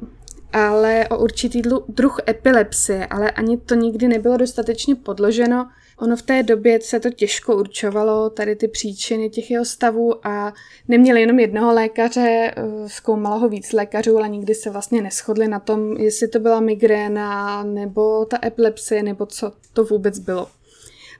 ale 0.52 1.08
o 1.08 1.18
určitý 1.18 1.62
druh 1.88 2.18
epilepsie, 2.28 3.06
ale 3.06 3.30
ani 3.30 3.56
to 3.56 3.74
nikdy 3.74 4.08
nebylo 4.08 4.36
dostatečně 4.36 4.94
podloženo, 4.94 5.66
Ono 5.98 6.16
v 6.16 6.22
té 6.22 6.42
době 6.42 6.80
se 6.80 7.00
to 7.00 7.10
těžko 7.10 7.56
určovalo, 7.56 8.30
tady 8.30 8.56
ty 8.56 8.68
příčiny 8.68 9.30
těch 9.30 9.50
jeho 9.50 9.64
stavů 9.64 10.26
a 10.26 10.54
neměli 10.88 11.20
jenom 11.20 11.38
jednoho 11.38 11.74
lékaře, 11.74 12.52
eh, 12.56 12.88
zkoumalo 12.88 13.38
ho 13.38 13.48
víc 13.48 13.72
lékařů, 13.72 14.18
ale 14.18 14.28
nikdy 14.28 14.54
se 14.54 14.70
vlastně 14.70 15.02
neschodli 15.02 15.48
na 15.48 15.60
tom, 15.60 15.92
jestli 15.92 16.28
to 16.28 16.38
byla 16.38 16.60
migréna 16.60 17.62
nebo 17.62 18.24
ta 18.24 18.38
epilepsie, 18.44 19.02
nebo 19.02 19.26
co 19.26 19.52
to 19.72 19.84
vůbec 19.84 20.18
bylo. 20.18 20.48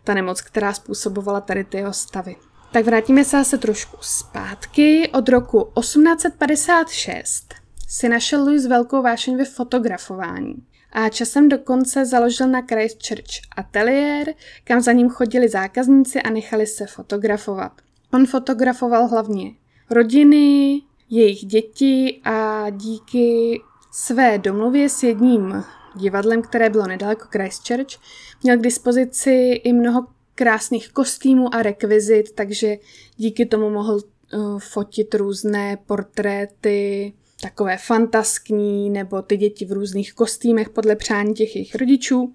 Ta 0.05 0.15
nemoc, 0.15 0.41
která 0.41 0.73
způsobovala 0.73 1.41
tady 1.41 1.65
ty 1.65 1.77
jeho 1.77 1.93
stavy. 1.93 2.37
Tak 2.73 2.85
vrátíme 2.85 3.25
se 3.25 3.37
zase 3.37 3.59
trošku 3.59 3.97
zpátky. 4.01 5.11
Od 5.15 5.29
roku 5.29 5.73
1856 5.81 7.66
si 7.87 8.09
našel 8.09 8.45
Louis 8.45 8.67
velkou 8.67 9.03
vášeň 9.03 9.37
ve 9.37 9.45
fotografování 9.45 10.55
a 10.93 11.09
časem 11.09 11.49
dokonce 11.49 12.07
založil 12.07 12.49
na 12.49 12.63
Christchurch 12.63 13.41
ateliér, 13.57 14.35
kam 14.65 14.81
za 14.81 14.93
ním 14.93 15.09
chodili 15.09 15.49
zákazníci 15.49 16.23
a 16.23 16.31
nechali 16.31 16.67
se 16.67 16.87
fotografovat. 16.87 17.73
On 18.13 18.27
fotografoval 18.27 19.09
hlavně 19.09 19.51
rodiny, 19.91 20.81
jejich 21.11 21.45
děti 21.45 22.21
a 22.25 22.71
díky 22.71 23.61
své 23.93 24.39
domluvě 24.39 24.89
s 24.89 25.03
jedním 25.03 25.65
divadlem, 25.97 26.43
které 26.43 26.71
bylo 26.71 26.87
nedaleko 26.87 27.29
Christchurch, 27.31 28.01
měl 28.43 28.57
k 28.57 28.63
dispozici 28.63 29.31
i 29.65 29.73
mnoho 29.73 30.07
krásných 30.35 30.93
kostýmů 30.93 31.55
a 31.55 31.63
rekvizit, 31.63 32.33
takže 32.33 32.77
díky 33.17 33.47
tomu 33.47 33.71
mohl 33.71 33.95
uh, 34.35 34.59
fotit 34.59 35.15
různé 35.15 35.79
portréty 35.87 37.13
takové 37.41 37.77
fantaskní, 37.77 38.91
nebo 38.91 39.23
ty 39.23 39.37
děti 39.37 39.65
v 39.65 39.73
různých 39.73 40.13
kostýmech 40.13 40.71
podle 40.71 40.97
přání 40.97 41.35
těch 41.35 41.57
jejich 41.57 41.75
rodičů. 41.75 42.33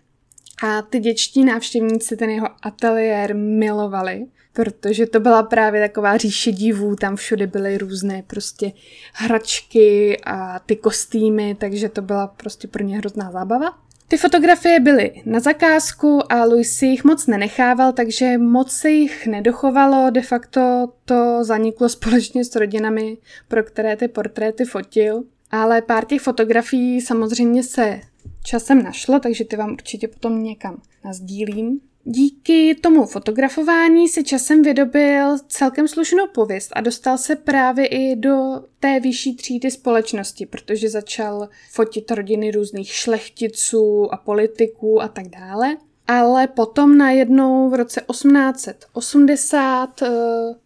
A 0.63 0.81
ty 0.81 0.99
děčtí 0.99 1.45
návštěvníci 1.45 2.17
ten 2.17 2.29
jeho 2.29 2.47
ateliér 2.61 3.35
milovali, 3.35 4.25
protože 4.53 5.05
to 5.05 5.19
byla 5.19 5.43
právě 5.43 5.87
taková 5.87 6.17
říše 6.17 6.51
divů, 6.51 6.95
tam 6.95 7.15
všude 7.15 7.47
byly 7.47 7.77
různé 7.77 8.23
prostě 8.27 8.71
hračky 9.13 10.17
a 10.25 10.59
ty 10.59 10.75
kostýmy, 10.75 11.55
takže 11.55 11.89
to 11.89 12.01
byla 12.01 12.27
prostě 12.27 12.67
pro 12.67 12.83
ně 12.83 12.97
hrozná 12.97 13.31
zábava. 13.31 13.77
Ty 14.11 14.17
fotografie 14.17 14.79
byly 14.79 15.21
na 15.25 15.39
zakázku 15.39 16.31
a 16.31 16.45
Louis 16.45 16.75
si 16.75 16.85
jich 16.85 17.03
moc 17.03 17.27
nenechával, 17.27 17.93
takže 17.93 18.37
moc 18.37 18.71
se 18.71 18.89
jich 18.89 19.27
nedochovalo. 19.27 20.09
De 20.09 20.21
facto 20.21 20.93
to 21.05 21.43
zaniklo 21.43 21.89
společně 21.89 22.45
s 22.45 22.55
rodinami, 22.55 23.17
pro 23.47 23.63
které 23.63 23.95
ty 23.95 24.07
portréty 24.07 24.65
fotil. 24.65 25.23
Ale 25.51 25.81
pár 25.81 26.05
těch 26.05 26.21
fotografií 26.21 27.01
samozřejmě 27.01 27.63
se 27.63 28.01
časem 28.43 28.83
našlo, 28.83 29.19
takže 29.19 29.45
ty 29.45 29.55
vám 29.55 29.71
určitě 29.71 30.07
potom 30.07 30.43
někam 30.43 30.81
nazdílím. 31.05 31.79
Díky 32.03 32.75
tomu 32.75 33.05
fotografování 33.05 34.07
si 34.07 34.23
časem 34.23 34.61
vydobil 34.61 35.37
celkem 35.47 35.87
slušnou 35.87 36.27
pověst 36.27 36.71
a 36.73 36.81
dostal 36.81 37.17
se 37.17 37.35
právě 37.35 37.85
i 37.85 38.15
do 38.15 38.63
té 38.79 38.99
vyšší 38.99 39.35
třídy 39.35 39.71
společnosti, 39.71 40.45
protože 40.45 40.89
začal 40.89 41.49
fotit 41.71 42.11
rodiny 42.11 42.51
různých 42.51 42.93
šlechticů 42.93 44.13
a 44.13 44.17
politiků 44.17 45.01
a 45.01 45.07
tak 45.07 45.27
dále. 45.27 45.77
Ale 46.07 46.47
potom 46.47 46.97
najednou 46.97 47.69
v 47.69 47.73
roce 47.73 48.01
1880 48.11 50.01
eh, 50.01 50.09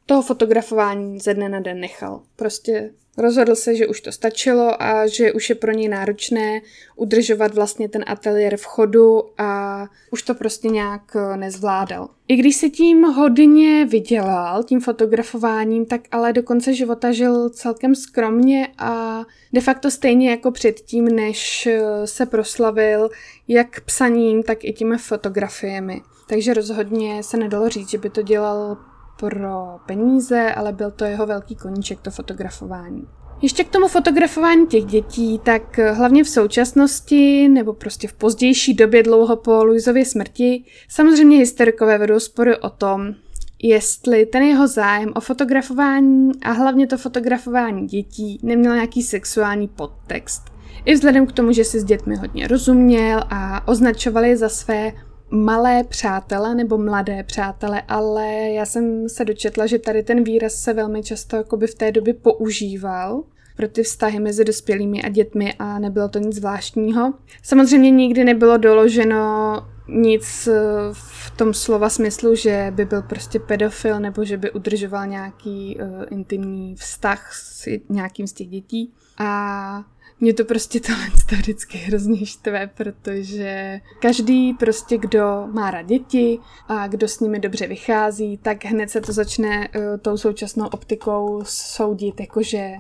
toho 0.06 0.22
fotografování 0.22 1.20
ze 1.20 1.34
dne 1.34 1.50
na 1.50 1.60
den 1.60 1.80
nechal. 1.80 2.22
Prostě 2.36 2.92
Rozhodl 3.18 3.56
se, 3.56 3.76
že 3.76 3.88
už 3.88 4.02
to 4.02 4.12
stačilo 4.12 4.84
a 4.84 5.08
že 5.08 5.34
už 5.34 5.50
je 5.50 5.56
pro 5.56 5.72
něj 5.72 5.88
náročné 5.88 6.62
udržovat 6.96 7.56
vlastně 7.56 7.90
ten 7.90 8.04
ateliér 8.08 8.58
v 8.58 8.66
chodu 8.66 9.24
a 9.38 9.84
už 10.12 10.24
to 10.24 10.36
prostě 10.36 10.68
nějak 10.68 11.16
eh, 11.16 11.38
nezvládal. 11.38 12.10
I 12.28 12.36
když 12.36 12.56
se 12.56 12.70
tím 12.70 13.04
hodně 13.04 13.86
vydělal, 13.86 14.64
tím 14.64 14.82
fotografováním, 14.82 15.86
tak 15.86 16.02
ale 16.12 16.34
do 16.34 16.44
konce 16.44 16.74
života 16.74 17.12
žil 17.12 17.50
celkem 17.50 17.96
skromně 17.96 18.68
a 18.78 19.22
de 19.54 19.62
facto 19.62 19.92
stejně 19.92 20.30
jako 20.30 20.52
předtím, 20.52 21.06
než 21.06 21.68
eh, 21.68 22.08
se 22.08 22.26
proslavil 22.26 23.10
jak 23.48 23.82
psaním, 23.82 24.44
tak 24.44 24.64
i 24.64 24.74
těmi 24.74 24.98
fotografiemi. 24.98 26.02
Takže 26.28 26.54
rozhodně 26.54 27.24
se 27.24 27.38
nedalo 27.38 27.70
říct, 27.70 27.90
že 27.90 27.98
by 27.98 28.10
to 28.10 28.22
dělal 28.22 28.78
pro 29.20 29.80
peníze, 29.86 30.52
ale 30.52 30.74
byl 30.74 30.92
to 30.92 31.06
jeho 31.06 31.26
velký 31.26 31.56
koníček, 31.56 32.02
to 32.02 32.12
fotografování. 32.12 33.08
Ještě 33.42 33.64
k 33.64 33.70
tomu 33.70 33.88
fotografování 33.88 34.68
těch 34.68 34.86
dětí, 34.86 35.40
tak 35.44 35.78
hlavně 35.78 36.24
v 36.24 36.30
současnosti 36.30 37.48
nebo 37.48 37.74
prostě 37.74 38.08
v 38.08 38.14
pozdější 38.14 38.74
době 38.74 39.04
dlouho 39.04 39.36
po 39.36 39.64
Luizově 39.64 40.06
smrti, 40.06 40.64
samozřejmě 40.90 41.38
historikové 41.38 41.98
vedou 41.98 42.20
spory 42.20 42.58
o 42.58 42.70
tom, 42.70 43.16
jestli 43.64 44.26
ten 44.26 44.44
jeho 44.44 44.68
zájem 44.68 45.12
o 45.16 45.20
fotografování 45.20 46.32
a 46.42 46.52
hlavně 46.52 46.88
to 46.88 46.98
fotografování 46.98 47.88
dětí 47.88 48.40
neměl 48.44 48.74
nějaký 48.74 49.04
sexuální 49.04 49.68
podtext. 49.68 50.42
I 50.86 50.94
vzhledem 50.94 51.28
k 51.28 51.32
tomu, 51.32 51.52
že 51.52 51.64
si 51.64 51.80
s 51.80 51.84
dětmi 51.84 52.16
hodně 52.16 52.48
rozuměl 52.48 53.24
a 53.30 53.68
označovali 53.68 54.30
je 54.30 54.38
za 54.38 54.50
své 54.50 54.92
malé 55.30 55.84
přátele 55.84 56.56
nebo 56.56 56.78
mladé 56.78 57.24
přátele, 57.24 57.82
ale 57.88 58.34
já 58.50 58.66
jsem 58.66 59.10
se 59.10 59.26
dočetla, 59.26 59.66
že 59.66 59.80
tady 59.80 60.04
ten 60.04 60.24
výraz 60.24 60.54
se 60.54 60.74
velmi 60.74 61.04
často 61.04 61.36
jakoby 61.36 61.68
v 61.68 61.76
té 61.76 61.92
době 61.92 62.14
používal, 62.14 63.24
pro 63.56 63.68
ty 63.68 63.84
vztahy 63.84 64.20
mezi 64.20 64.46
dospělými 64.46 65.04
a 65.04 65.10
dětmi 65.10 65.54
a 65.60 65.80
nebylo 65.80 66.10
to 66.10 66.20
nic 66.20 66.36
zvláštního. 66.36 67.14
Samozřejmě 67.44 67.92
nikdy 67.92 68.24
nebylo 68.24 68.58
doloženo 68.58 69.56
nic 69.88 70.48
eh, 70.48 70.54
v 70.92 71.32
tom 71.38 71.54
slova 71.54 71.90
smyslu, 71.90 72.36
že 72.36 72.72
by 72.76 72.86
byl 72.86 73.02
prostě 73.02 73.40
pedofil 73.40 74.00
nebo 74.00 74.26
že 74.26 74.38
by 74.38 74.52
udržoval 74.52 75.08
nějaký 75.08 75.78
uh, 75.78 76.04
intimní 76.10 76.76
vztah 76.76 77.34
s 77.34 77.68
nějakým 77.90 78.28
z 78.28 78.34
těch 78.34 78.48
dětí. 78.48 78.94
A 79.18 79.84
mě 80.20 80.34
to 80.34 80.46
prostě 80.46 80.80
to 80.80 81.36
vždycky 81.36 81.78
hrozně 81.78 82.26
štve, 82.26 82.70
protože 82.78 83.82
každý 84.02 84.54
prostě, 84.54 84.98
kdo 84.98 85.48
má 85.52 85.72
rád 85.72 85.82
děti 85.82 86.40
a 86.68 86.88
kdo 86.88 87.08
s 87.08 87.20
nimi 87.20 87.40
dobře 87.40 87.68
vychází, 87.68 88.38
tak 88.38 88.66
hned 88.66 88.90
se 88.90 89.02
to 89.02 89.14
začne 89.14 89.70
uh, 89.76 89.84
tou 90.02 90.18
současnou 90.18 90.68
optikou 90.68 91.42
soudit, 91.46 92.20
jakože 92.20 92.72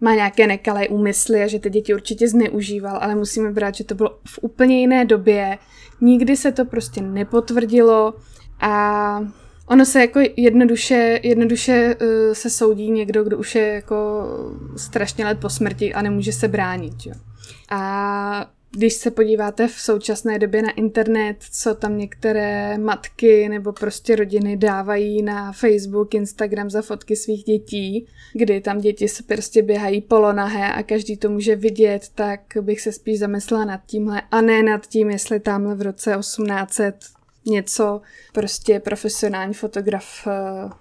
má 0.00 0.14
nějaké 0.14 0.46
nekalé 0.46 0.88
úmysly 0.88 1.42
a 1.42 1.46
že 1.46 1.58
ty 1.58 1.70
děti 1.70 1.94
určitě 1.94 2.28
zneužíval, 2.28 2.98
ale 3.00 3.14
musíme 3.14 3.50
brát, 3.50 3.74
že 3.74 3.84
to 3.84 3.94
bylo 3.94 4.18
v 4.26 4.38
úplně 4.42 4.80
jiné 4.80 5.04
době. 5.04 5.58
Nikdy 6.00 6.36
se 6.36 6.52
to 6.52 6.64
prostě 6.64 7.00
nepotvrdilo 7.00 8.14
a 8.60 9.20
ono 9.66 9.84
se 9.84 10.00
jako 10.00 10.20
jednoduše, 10.36 11.20
jednoduše 11.22 11.96
uh, 12.00 12.34
se 12.34 12.50
soudí 12.50 12.90
někdo, 12.90 13.24
kdo 13.24 13.38
už 13.38 13.54
je 13.54 13.66
jako 13.66 13.96
strašně 14.76 15.24
let 15.24 15.38
po 15.40 15.50
smrti 15.50 15.94
a 15.94 16.02
nemůže 16.02 16.32
se 16.32 16.48
bránit. 16.48 16.94
Jo. 17.06 17.14
A 17.70 18.50
když 18.76 18.94
se 18.94 19.10
podíváte 19.10 19.68
v 19.68 19.72
současné 19.72 20.38
době 20.38 20.62
na 20.62 20.70
internet, 20.70 21.36
co 21.52 21.74
tam 21.74 21.98
některé 21.98 22.78
matky 22.78 23.48
nebo 23.48 23.72
prostě 23.72 24.16
rodiny 24.16 24.56
dávají 24.56 25.22
na 25.22 25.52
Facebook, 25.52 26.14
Instagram 26.14 26.70
za 26.70 26.82
fotky 26.82 27.16
svých 27.16 27.44
dětí, 27.44 28.06
kdy 28.32 28.60
tam 28.60 28.78
děti 28.78 29.08
se 29.08 29.22
prostě 29.22 29.62
běhají 29.62 30.00
polonahé 30.00 30.72
a 30.72 30.82
každý 30.82 31.16
to 31.16 31.30
může 31.30 31.56
vidět, 31.56 32.08
tak 32.14 32.40
bych 32.60 32.80
se 32.80 32.92
spíš 32.92 33.18
zamyslela 33.18 33.64
nad 33.64 33.80
tímhle 33.86 34.22
a 34.30 34.40
ne 34.40 34.62
nad 34.62 34.86
tím, 34.86 35.10
jestli 35.10 35.40
tamhle 35.40 35.74
v 35.74 35.82
roce 35.82 36.16
1800 36.20 37.15
něco 37.46 38.00
prostě 38.32 38.80
profesionální 38.80 39.54
fotograf 39.54 40.26
uh, 40.26 40.72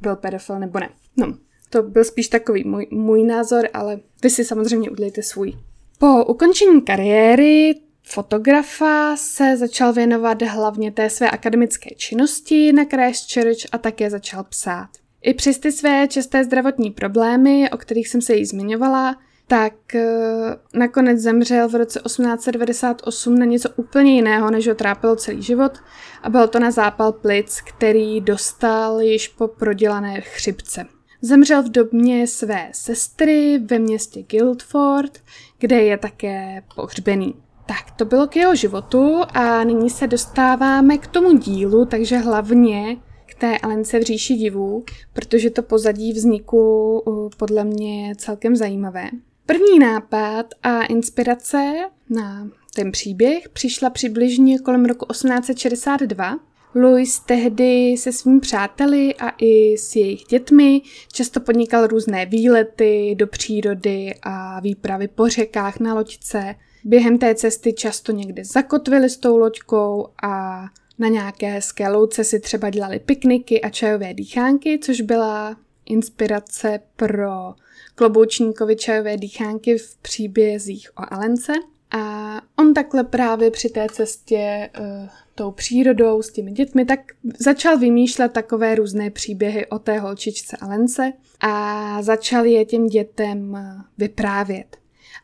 byl 0.00 0.16
pedofil 0.16 0.58
nebo 0.58 0.80
ne. 0.80 0.88
No, 1.16 1.34
to 1.70 1.82
byl 1.82 2.04
spíš 2.04 2.28
takový 2.28 2.64
můj, 2.64 2.86
můj 2.90 3.24
názor, 3.24 3.68
ale 3.74 4.00
vy 4.22 4.30
si 4.30 4.44
samozřejmě 4.44 4.90
udělejte 4.90 5.22
svůj. 5.22 5.52
Po 5.98 6.24
ukončení 6.24 6.82
kariéry 6.82 7.74
fotografa 8.02 9.16
se 9.16 9.56
začal 9.56 9.92
věnovat 9.92 10.42
hlavně 10.42 10.92
té 10.92 11.10
své 11.10 11.30
akademické 11.30 11.90
činnosti 11.96 12.72
na 12.72 12.84
Christchurch 12.84 13.66
a 13.72 13.78
také 13.78 14.10
začal 14.10 14.44
psát. 14.44 14.88
I 15.22 15.34
přes 15.34 15.58
ty 15.58 15.72
své 15.72 16.08
časté 16.08 16.44
zdravotní 16.44 16.90
problémy, 16.90 17.70
o 17.70 17.76
kterých 17.76 18.08
jsem 18.08 18.22
se 18.22 18.34
jí 18.34 18.44
zmiňovala, 18.44 19.16
tak 19.48 19.94
eh, 19.94 20.56
nakonec 20.74 21.18
zemřel 21.18 21.68
v 21.68 21.74
roce 21.74 22.00
1898 22.06 23.38
na 23.38 23.44
něco 23.44 23.68
úplně 23.76 24.14
jiného, 24.14 24.50
než 24.50 24.68
ho 24.68 24.74
trápilo 24.74 25.16
celý 25.16 25.42
život 25.42 25.72
a 26.22 26.30
byl 26.30 26.48
to 26.48 26.58
na 26.58 26.70
zápal 26.70 27.12
plic, 27.12 27.60
který 27.60 28.20
dostal 28.20 29.00
již 29.00 29.28
po 29.28 29.48
prodělané 29.48 30.20
chřipce. 30.20 30.86
Zemřel 31.22 31.62
v 31.62 31.68
době 31.68 32.26
své 32.26 32.68
sestry 32.72 33.58
ve 33.58 33.78
městě 33.78 34.22
Guildford, 34.30 35.18
kde 35.58 35.82
je 35.82 35.98
také 35.98 36.62
pohřbený. 36.74 37.34
Tak, 37.66 37.90
to 37.96 38.04
bylo 38.04 38.26
k 38.26 38.36
jeho 38.36 38.54
životu 38.54 39.20
a 39.34 39.64
nyní 39.64 39.90
se 39.90 40.06
dostáváme 40.06 40.98
k 40.98 41.06
tomu 41.06 41.32
dílu, 41.38 41.84
takže 41.84 42.18
hlavně 42.18 42.96
k 43.26 43.34
té 43.34 43.58
Alence 43.58 43.98
v 43.98 44.02
říši 44.02 44.34
divů, 44.34 44.84
protože 45.12 45.50
to 45.50 45.62
pozadí 45.62 46.12
vzniku 46.12 47.02
podle 47.36 47.64
mě 47.64 48.14
celkem 48.18 48.56
zajímavé. 48.56 49.10
První 49.48 49.78
nápad 49.78 50.46
a 50.62 50.82
inspirace 50.82 51.74
na 52.10 52.50
ten 52.74 52.92
příběh 52.92 53.48
přišla 53.48 53.90
přibližně 53.90 54.58
kolem 54.58 54.84
roku 54.84 55.06
1862, 55.06 56.38
Louis 56.74 57.20
tehdy 57.20 57.96
se 57.98 58.12
svými 58.12 58.40
přáteli 58.40 59.14
a 59.14 59.28
i 59.38 59.78
s 59.78 59.96
jejich 59.96 60.24
dětmi 60.24 60.82
často 61.12 61.40
podnikal 61.40 61.86
různé 61.86 62.26
výlety 62.26 63.14
do 63.18 63.26
přírody 63.26 64.14
a 64.22 64.60
výpravy 64.60 65.08
po 65.08 65.28
řekách 65.28 65.80
na 65.80 65.94
loďce. 65.94 66.54
Během 66.84 67.18
té 67.18 67.34
cesty 67.34 67.72
často 67.72 68.12
někde 68.12 68.44
zakotvili 68.44 69.10
s 69.10 69.16
tou 69.16 69.36
loďkou 69.36 70.08
a 70.22 70.64
na 70.98 71.08
nějaké 71.08 71.50
hezké 71.50 71.88
louce 71.88 72.24
si 72.24 72.40
třeba 72.40 72.70
dělali 72.70 72.98
pikniky 72.98 73.60
a 73.60 73.70
čajové 73.70 74.14
dýchánky, 74.14 74.78
což 74.78 75.00
byla 75.00 75.56
inspirace 75.86 76.80
pro 76.96 77.54
kloboučníkovi 77.98 78.76
čajové 78.76 79.16
dýchánky 79.16 79.78
v 79.78 79.96
příbězích 79.96 80.90
o 80.96 81.14
Alence. 81.14 81.52
A 81.90 82.40
on 82.58 82.74
takhle 82.74 83.04
právě 83.04 83.50
při 83.50 83.68
té 83.68 83.86
cestě 83.92 84.70
uh, 84.78 85.08
tou 85.34 85.50
přírodou, 85.50 86.22
s 86.22 86.32
těmi 86.32 86.52
dětmi, 86.52 86.84
tak 86.84 87.00
začal 87.38 87.78
vymýšlet 87.78 88.32
takové 88.32 88.74
různé 88.74 89.10
příběhy 89.10 89.66
o 89.66 89.78
té 89.78 89.98
holčičce 89.98 90.56
Alence 90.60 91.12
a 91.40 92.02
začal 92.02 92.44
je 92.44 92.64
těm 92.64 92.86
dětem 92.86 93.56
eh, 93.56 93.84
vyprávět. 93.98 94.76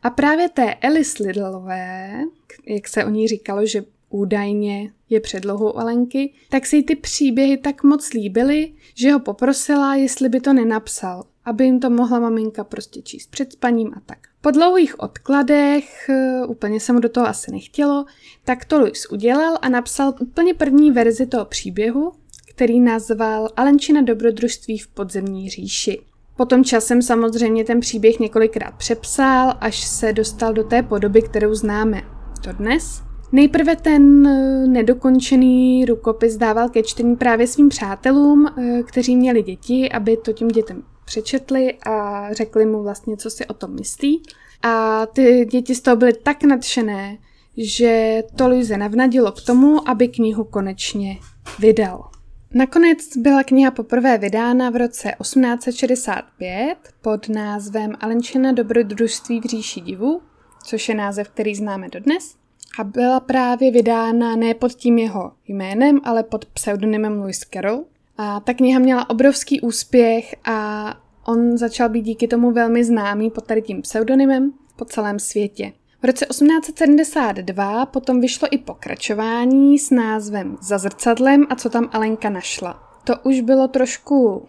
A 0.02 0.10
právě 0.10 0.48
té 0.48 0.74
Alice 0.74 1.22
Lidlové, 1.22 2.20
jak 2.66 2.88
se 2.88 3.04
o 3.04 3.10
ní 3.10 3.28
říkalo, 3.28 3.66
že 3.66 3.84
údajně 4.10 4.92
je 5.10 5.20
předlohou 5.20 5.78
Alenky, 5.78 6.32
tak 6.50 6.66
si 6.66 6.82
ty 6.82 6.96
příběhy 6.96 7.56
tak 7.56 7.82
moc 7.82 8.12
líbily, 8.12 8.72
že 8.94 9.12
ho 9.12 9.20
poprosila, 9.20 9.94
jestli 9.94 10.28
by 10.28 10.40
to 10.40 10.52
nenapsal, 10.52 11.24
aby 11.44 11.64
jim 11.64 11.80
to 11.80 11.90
mohla 11.90 12.18
maminka 12.18 12.64
prostě 12.64 13.02
číst 13.02 13.30
před 13.30 13.52
spaním 13.52 13.92
a 13.96 14.00
tak. 14.06 14.18
Po 14.40 14.50
dlouhých 14.50 15.00
odkladech, 15.00 16.08
eh, 16.08 16.46
úplně 16.46 16.80
se 16.80 16.92
mu 16.92 17.00
do 17.00 17.08
toho 17.08 17.26
asi 17.26 17.52
nechtělo, 17.52 18.04
tak 18.44 18.64
to 18.64 18.78
Louis 18.78 19.06
udělal 19.10 19.58
a 19.62 19.68
napsal 19.68 20.14
úplně 20.20 20.54
první 20.54 20.90
verzi 20.90 21.26
toho 21.26 21.44
příběhu, 21.44 22.12
který 22.50 22.80
nazval 22.80 23.48
Alenčina 23.56 24.02
dobrodružství 24.02 24.78
v 24.78 24.88
podzemní 24.88 25.50
říši. 25.50 26.00
Potom 26.36 26.64
časem 26.64 27.02
samozřejmě 27.02 27.64
ten 27.64 27.80
příběh 27.80 28.20
několikrát 28.20 28.74
přepsal, 28.74 29.54
až 29.60 29.84
se 29.84 30.12
dostal 30.12 30.52
do 30.52 30.64
té 30.64 30.82
podoby, 30.82 31.22
kterou 31.22 31.54
známe 31.54 32.02
dodnes. 32.46 33.02
Nejprve 33.32 33.76
ten 33.76 34.26
eh, 34.26 34.66
nedokončený 34.66 35.84
rukopis 35.84 36.36
dával 36.36 36.68
ke 36.68 36.82
čtení 36.82 37.16
právě 37.16 37.46
svým 37.46 37.68
přátelům, 37.68 38.46
eh, 38.46 38.82
kteří 38.82 39.16
měli 39.16 39.42
děti, 39.42 39.92
aby 39.92 40.16
to 40.16 40.32
těm 40.32 40.48
dětem 40.48 40.82
přečetli 41.04 41.74
a 41.86 42.28
řekli 42.32 42.66
mu 42.66 42.82
vlastně, 42.82 43.16
co 43.16 43.30
si 43.30 43.46
o 43.46 43.54
tom 43.54 43.74
myslí. 43.74 44.22
A 44.62 45.06
ty 45.06 45.44
děti 45.50 45.74
z 45.74 45.80
toho 45.80 45.96
byly 45.96 46.12
tak 46.12 46.42
nadšené, 46.42 47.18
že 47.56 48.22
to 48.36 48.48
Luise 48.48 48.76
navnadilo 48.76 49.32
k 49.32 49.42
tomu, 49.42 49.88
aby 49.88 50.08
knihu 50.08 50.44
konečně 50.44 51.18
vydal. 51.58 52.10
Nakonec 52.54 53.16
byla 53.16 53.42
kniha 53.42 53.70
poprvé 53.70 54.18
vydána 54.18 54.70
v 54.70 54.76
roce 54.76 55.12
1865 55.22 56.76
pod 57.02 57.28
názvem 57.28 57.92
Alenčina 58.00 58.52
dobrodružství 58.52 59.40
v 59.40 59.44
říši 59.44 59.80
divu, 59.80 60.20
což 60.64 60.88
je 60.88 60.94
název, 60.94 61.28
který 61.28 61.54
známe 61.54 61.88
dodnes. 61.88 62.34
A 62.78 62.84
byla 62.84 63.20
právě 63.20 63.70
vydána 63.70 64.36
ne 64.36 64.54
pod 64.54 64.72
tím 64.72 64.98
jeho 64.98 65.32
jménem, 65.48 66.00
ale 66.04 66.22
pod 66.22 66.44
pseudonymem 66.44 67.20
Louis 67.20 67.40
Carroll. 67.52 67.84
A 68.18 68.40
ta 68.40 68.54
kniha 68.54 68.78
měla 68.78 69.10
obrovský 69.10 69.60
úspěch 69.60 70.34
a 70.44 70.94
on 71.26 71.58
začal 71.58 71.88
být 71.88 72.02
díky 72.02 72.28
tomu 72.28 72.50
velmi 72.50 72.84
známý 72.84 73.30
pod 73.30 73.46
tady 73.46 73.62
tím 73.62 73.82
pseudonymem 73.82 74.52
po 74.76 74.84
celém 74.84 75.18
světě. 75.18 75.72
V 76.02 76.06
roce 76.06 76.26
1872 76.26 77.86
potom 77.86 78.20
vyšlo 78.20 78.48
i 78.50 78.58
pokračování 78.58 79.78
s 79.78 79.90
názvem 79.90 80.56
Za 80.62 80.78
zrcadlem 80.78 81.46
a 81.50 81.54
co 81.54 81.70
tam 81.70 81.90
Alenka 81.92 82.30
našla. 82.30 82.82
To 83.04 83.14
už 83.24 83.40
bylo 83.40 83.68
trošku 83.68 84.48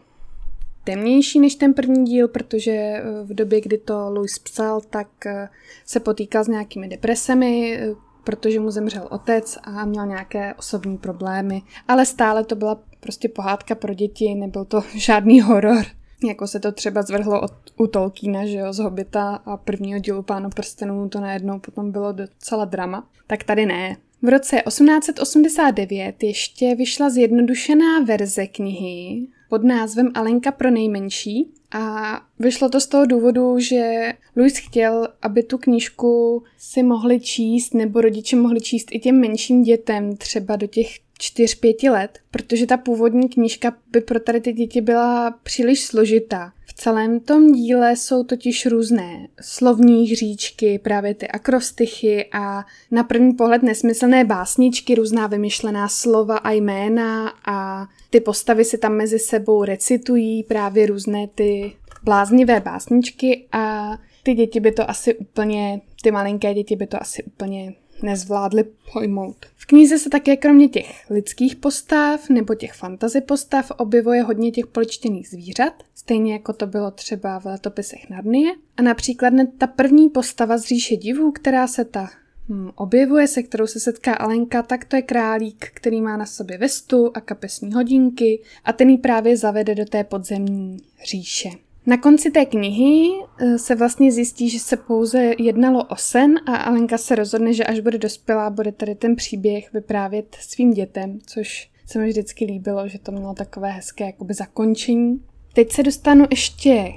temnější 0.84 1.40
než 1.40 1.56
ten 1.56 1.74
první 1.74 2.06
díl, 2.06 2.28
protože 2.28 2.72
eh, 2.72 3.04
v 3.24 3.34
době, 3.34 3.62
kdy 3.62 3.78
to 3.78 4.10
Louis 4.10 4.40
psal, 4.40 4.82
tak 4.82 5.26
eh, 5.26 5.50
se 5.86 6.00
potýkal 6.00 6.44
s 6.44 6.48
nějakými 6.48 6.88
depresemi, 6.88 7.78
eh, 7.80 7.96
protože 8.24 8.60
mu 8.60 8.72
zemřel 8.72 9.08
otec 9.12 9.58
a 9.64 9.86
měl 9.86 10.06
nějaké 10.06 10.54
osobní 10.54 10.98
problémy. 10.98 11.62
Ale 11.88 12.06
stále 12.06 12.44
to 12.44 12.56
byla 12.56 12.80
prostě 13.06 13.30
pohádka 13.30 13.76
pro 13.76 13.94
děti, 13.94 14.36
nebyl 14.36 14.66
to 14.66 14.82
žádný 14.96 15.42
horor. 15.42 15.86
Jako 16.28 16.48
se 16.48 16.60
to 16.60 16.72
třeba 16.72 17.02
zvrhlo 17.02 17.42
od, 17.42 17.52
u 17.78 17.88
Tolkiena, 17.88 18.46
že 18.46 18.58
jo, 18.58 18.74
z 18.74 18.80
Hobita 18.80 19.36
a 19.36 19.58
prvního 19.58 20.00
dílu 20.00 20.24
Pánu 20.24 20.50
prstenů 20.50 21.10
to 21.10 21.20
najednou 21.20 21.60
potom 21.60 21.92
bylo 21.92 22.12
docela 22.12 22.66
drama. 22.66 23.08
Tak 23.28 23.44
tady 23.44 23.66
ne. 23.66 23.98
V 24.22 24.30
roce 24.30 24.62
1889 24.68 26.24
ještě 26.24 26.76
vyšla 26.76 27.10
zjednodušená 27.10 28.00
verze 28.00 28.48
knihy 28.48 29.28
pod 29.50 29.64
názvem 29.64 30.12
Alenka 30.14 30.52
pro 30.52 30.72
nejmenší 30.72 31.52
a 31.72 32.22
vyšlo 32.40 32.70
to 32.70 32.80
z 32.80 32.88
toho 32.88 33.06
důvodu, 33.06 33.60
že 33.60 34.14
Louis 34.36 34.58
chtěl, 34.58 35.08
aby 35.22 35.44
tu 35.44 35.58
knížku 35.58 36.44
si 36.58 36.84
mohli 36.84 37.20
číst 37.20 37.74
nebo 37.74 38.02
rodiče 38.02 38.36
mohli 38.36 38.62
číst 38.62 38.88
i 38.92 39.00
těm 39.00 39.20
menším 39.20 39.64
dětem, 39.64 40.18
třeba 40.18 40.56
do 40.56 40.68
těch 40.68 41.05
4-5 41.20 41.92
let, 41.92 42.20
protože 42.32 42.68
ta 42.68 42.78
původní 42.78 43.30
knížka 43.30 43.78
by 43.92 44.02
pro 44.02 44.20
tady 44.20 44.42
ty 44.42 44.54
děti 44.54 44.82
byla 44.82 45.32
příliš 45.44 45.86
složitá. 45.86 46.52
V 46.66 46.74
celém 46.74 47.20
tom 47.20 47.52
díle 47.52 47.96
jsou 47.96 48.24
totiž 48.24 48.66
různé 48.66 49.28
slovní 49.42 50.12
hříčky, 50.12 50.80
právě 50.80 51.14
ty 51.14 51.28
akrostichy 51.28 52.26
a 52.34 52.66
na 52.92 53.04
první 53.04 53.34
pohled 53.34 53.64
nesmyslné 53.64 54.26
básničky, 54.26 54.96
různá 54.96 55.28
vymyšlená 55.28 55.88
slova 55.88 56.38
a 56.38 56.52
jména 56.52 57.34
a 57.46 57.88
ty 58.10 58.20
postavy 58.20 58.66
si 58.66 58.78
tam 58.78 58.94
mezi 58.94 59.20
sebou 59.20 59.64
recitují 59.64 60.44
právě 60.44 60.86
různé 60.86 61.28
ty 61.28 61.76
bláznivé 62.04 62.60
básničky 62.60 63.48
a 63.52 63.92
ty 64.24 64.34
děti 64.34 64.60
by 64.60 64.72
to 64.72 64.90
asi 64.90 65.16
úplně, 65.16 65.82
ty 66.04 66.12
malinké 66.12 66.54
děti 66.54 66.76
by 66.76 66.88
to 66.88 67.02
asi 67.02 67.24
úplně 67.24 67.74
nezvládli 68.04 68.66
pojmout. 68.94 69.46
V 69.56 69.66
knize 69.66 70.00
se 70.00 70.10
také 70.10 70.38
kromě 70.38 70.68
těch 70.68 71.10
lidských 71.10 71.56
postav 71.56 72.30
nebo 72.30 72.56
těch 72.56 72.74
fantazy 72.74 73.22
postav 73.22 73.72
objevuje 73.78 74.22
hodně 74.22 74.52
těch 74.52 74.68
poličtěných 74.68 75.30
zvířat, 75.30 75.84
stejně 75.96 76.34
jako 76.34 76.54
to 76.54 76.68
bylo 76.68 76.92
třeba 76.92 77.40
v 77.40 77.46
letopisech 77.46 78.10
Narnie. 78.10 78.54
A 78.78 78.82
například 78.82 79.34
ta 79.58 79.68
první 79.68 80.10
postava 80.10 80.58
z 80.58 80.64
říše 80.64 80.96
divů, 80.96 81.32
která 81.32 81.68
se 81.68 81.86
ta 81.86 82.10
hm, 82.50 82.70
objevuje, 82.76 83.28
se 83.28 83.44
kterou 83.44 83.68
se 83.68 83.80
setká 83.80 84.14
Alenka, 84.14 84.64
tak 84.64 84.86
to 84.86 84.96
je 84.96 85.02
králík, 85.02 85.72
který 85.74 86.02
má 86.02 86.18
na 86.18 86.26
sobě 86.26 86.58
vestu 86.58 87.12
a 87.14 87.22
kapesní 87.22 87.74
hodinky 87.74 88.42
a 88.66 88.74
ten 88.74 88.90
ji 88.90 88.98
právě 88.98 89.38
zavede 89.38 89.76
do 89.76 89.86
té 89.86 90.04
podzemní 90.04 90.78
říše. 91.10 91.50
Na 91.88 91.98
konci 91.98 92.32
té 92.32 92.46
knihy 92.46 93.10
eh, 93.38 93.58
se 93.58 93.76
vlastně 93.76 94.12
zjistí, 94.12 94.50
že 94.50 94.60
se 94.60 94.78
pouze 94.78 95.34
jednalo 95.38 95.84
o 95.84 95.96
sen 95.96 96.40
a 96.46 96.56
Alenka 96.56 96.98
se 96.98 97.16
rozhodne, 97.16 97.54
že 97.54 97.64
až 97.64 97.80
bude 97.80 97.98
dospělá, 97.98 98.50
bude 98.50 98.72
tady 98.72 98.96
ten 98.96 99.16
příběh 99.16 99.74
vyprávět 99.74 100.38
svým 100.40 100.72
dětem, 100.72 101.20
což 101.26 101.70
se 101.86 102.00
mi 102.00 102.08
vždycky 102.08 102.46
líbilo, 102.46 102.88
že 102.88 103.00
to 103.00 103.12
mělo 103.12 103.34
takové 103.34 103.72
hezké 103.72 104.06
jakoby 104.06 104.34
zakončení. 104.34 105.22
Teď 105.54 105.72
se 105.72 105.84
dostanu 105.84 106.26
ještě 106.30 106.92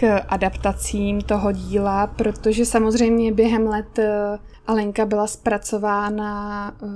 k 0.00 0.18
adaptacím 0.28 1.20
toho 1.20 1.52
díla, 1.52 2.06
protože 2.06 2.66
samozřejmě 2.66 3.32
během 3.32 3.66
let 3.66 3.98
eh, 3.98 4.38
Alenka 4.66 5.06
byla 5.06 5.26
zpracována 5.26 6.72
eh, 6.82 6.86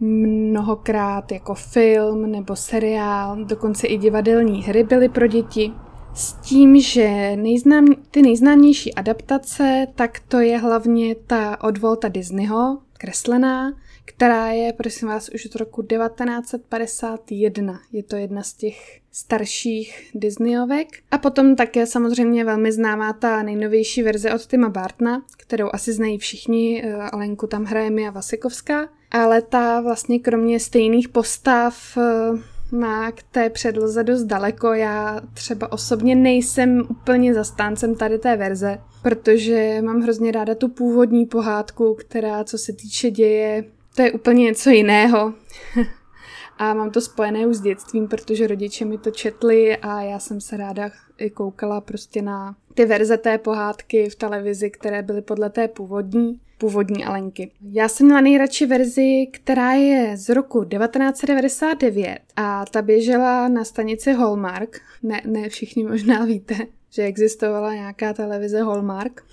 mnohokrát 0.00 1.32
jako 1.32 1.54
film 1.54 2.30
nebo 2.30 2.56
seriál, 2.56 3.44
dokonce 3.44 3.86
i 3.86 3.98
divadelní 3.98 4.62
hry 4.62 4.84
byly 4.84 5.08
pro 5.08 5.26
děti. 5.26 5.72
S 6.14 6.32
tím, 6.32 6.80
že 6.80 7.36
nejznám, 7.36 7.86
ty 8.10 8.22
nejznámější 8.22 8.94
adaptace, 8.94 9.86
tak 9.94 10.20
to 10.20 10.40
je 10.40 10.58
hlavně 10.58 11.14
ta 11.14 11.64
od 11.64 11.78
Volta 11.78 12.08
Disneyho, 12.08 12.78
kreslená, 12.98 13.72
která 14.04 14.50
je, 14.50 14.72
prosím 14.72 15.08
vás, 15.08 15.28
už 15.34 15.46
od 15.46 15.56
roku 15.56 15.82
1951. 15.82 17.80
Je 17.92 18.02
to 18.02 18.16
jedna 18.16 18.42
z 18.42 18.52
těch 18.52 19.00
starších 19.12 20.10
Disneyovek. 20.14 20.88
A 21.10 21.18
potom 21.18 21.56
také 21.56 21.86
samozřejmě 21.86 22.44
velmi 22.44 22.72
známá 22.72 23.12
ta 23.12 23.42
nejnovější 23.42 24.02
verze 24.02 24.34
od 24.34 24.46
Tima 24.46 24.68
Bartna, 24.68 25.22
kterou 25.36 25.68
asi 25.72 25.92
znají 25.92 26.18
všichni, 26.18 26.82
eh, 26.84 26.94
Alenku 26.94 27.46
tam 27.46 27.64
hraje 27.64 27.90
Mia 27.90 28.10
Vasikovská. 28.10 28.88
Ale 29.10 29.42
ta 29.42 29.80
vlastně 29.80 30.18
kromě 30.18 30.60
stejných 30.60 31.08
postav 31.08 31.98
eh, 31.98 32.51
má 32.72 33.12
k 33.12 33.22
té 33.22 33.50
předloze 33.50 34.04
dost 34.04 34.24
daleko. 34.24 34.72
Já 34.72 35.20
třeba 35.34 35.72
osobně 35.72 36.14
nejsem 36.14 36.82
úplně 36.88 37.34
zastáncem 37.34 37.94
tady 37.94 38.18
té 38.18 38.36
verze, 38.36 38.78
protože 39.02 39.82
mám 39.82 40.00
hrozně 40.00 40.32
ráda 40.32 40.54
tu 40.54 40.68
původní 40.68 41.26
pohádku, 41.26 41.96
která 42.00 42.44
co 42.44 42.58
se 42.58 42.72
týče 42.72 43.10
děje, 43.10 43.64
to 43.96 44.02
je 44.02 44.12
úplně 44.12 44.44
něco 44.44 44.70
jiného. 44.70 45.34
a 46.58 46.74
mám 46.74 46.90
to 46.90 47.00
spojené 47.00 47.46
už 47.46 47.56
s 47.56 47.60
dětstvím, 47.60 48.08
protože 48.08 48.46
rodiče 48.46 48.84
mi 48.84 48.98
to 48.98 49.10
četli 49.10 49.76
a 49.76 50.02
já 50.02 50.18
jsem 50.18 50.40
se 50.40 50.56
ráda 50.56 50.90
i 51.18 51.30
koukala 51.30 51.80
prostě 51.80 52.22
na 52.22 52.56
ty 52.74 52.84
verze 52.86 53.16
té 53.16 53.38
pohádky 53.38 54.10
v 54.10 54.14
televizi, 54.14 54.70
které 54.70 55.02
byly 55.02 55.22
podle 55.22 55.50
té 55.50 55.68
původní 55.68 56.40
původní 56.62 57.04
Alenky. 57.04 57.50
Já 57.72 57.88
jsem 57.88 58.06
měla 58.06 58.20
nejradši 58.20 58.66
verzi, 58.66 59.26
která 59.32 59.72
je 59.72 60.16
z 60.16 60.28
roku 60.28 60.64
1999 60.64 62.18
a 62.36 62.64
ta 62.64 62.82
běžela 62.82 63.48
na 63.48 63.64
stanici 63.64 64.12
Hallmark. 64.12 64.80
Ne, 65.02 65.22
ne 65.26 65.48
všichni 65.48 65.84
možná 65.84 66.24
víte, 66.24 66.54
že 66.90 67.02
existovala 67.02 67.74
nějaká 67.74 68.12
televize 68.12 68.62
Hallmark. 68.62 69.24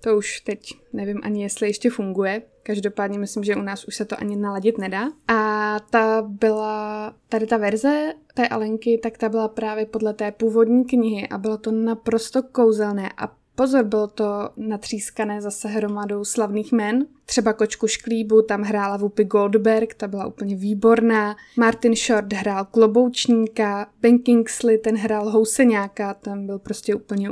To 0.00 0.16
už 0.16 0.40
teď 0.40 0.72
nevím 0.92 1.20
ani, 1.22 1.42
jestli 1.42 1.66
ještě 1.66 1.90
funguje. 1.90 2.42
Každopádně 2.62 3.18
myslím, 3.18 3.44
že 3.44 3.56
u 3.56 3.62
nás 3.62 3.84
už 3.84 3.96
se 3.96 4.04
to 4.04 4.20
ani 4.20 4.36
naladit 4.36 4.78
nedá. 4.78 5.08
A 5.28 5.76
ta 5.90 6.22
byla, 6.22 7.14
tady 7.28 7.46
ta 7.46 7.56
verze 7.56 8.12
té 8.34 8.48
Alenky, 8.48 8.98
tak 9.02 9.18
ta 9.18 9.28
byla 9.28 9.48
právě 9.48 9.86
podle 9.86 10.14
té 10.14 10.32
původní 10.32 10.84
knihy 10.84 11.28
a 11.28 11.38
bylo 11.38 11.58
to 11.58 11.72
naprosto 11.72 12.42
kouzelné 12.42 13.10
a 13.16 13.36
Pozor, 13.56 13.84
bylo 13.84 14.06
to 14.06 14.50
natřískané 14.56 15.40
zase 15.40 15.68
hromadou 15.68 16.24
slavných 16.24 16.72
men. 16.72 17.06
Třeba 17.26 17.52
Kočku 17.52 17.86
Šklíbu, 17.86 18.42
tam 18.42 18.62
hrála 18.62 18.96
Whoopi 18.96 19.24
Goldberg, 19.24 19.94
ta 19.94 20.08
byla 20.08 20.26
úplně 20.26 20.56
výborná. 20.56 21.36
Martin 21.56 21.94
Short 21.94 22.32
hrál 22.32 22.64
Kloboučníka, 22.64 23.86
Ben 24.00 24.18
Kingsley, 24.18 24.78
ten 24.78 24.96
hrál 24.96 25.30
Houseňáka, 25.30 26.14
ten 26.14 26.46
byl 26.46 26.58
prostě 26.58 26.94
úplně 26.94 27.30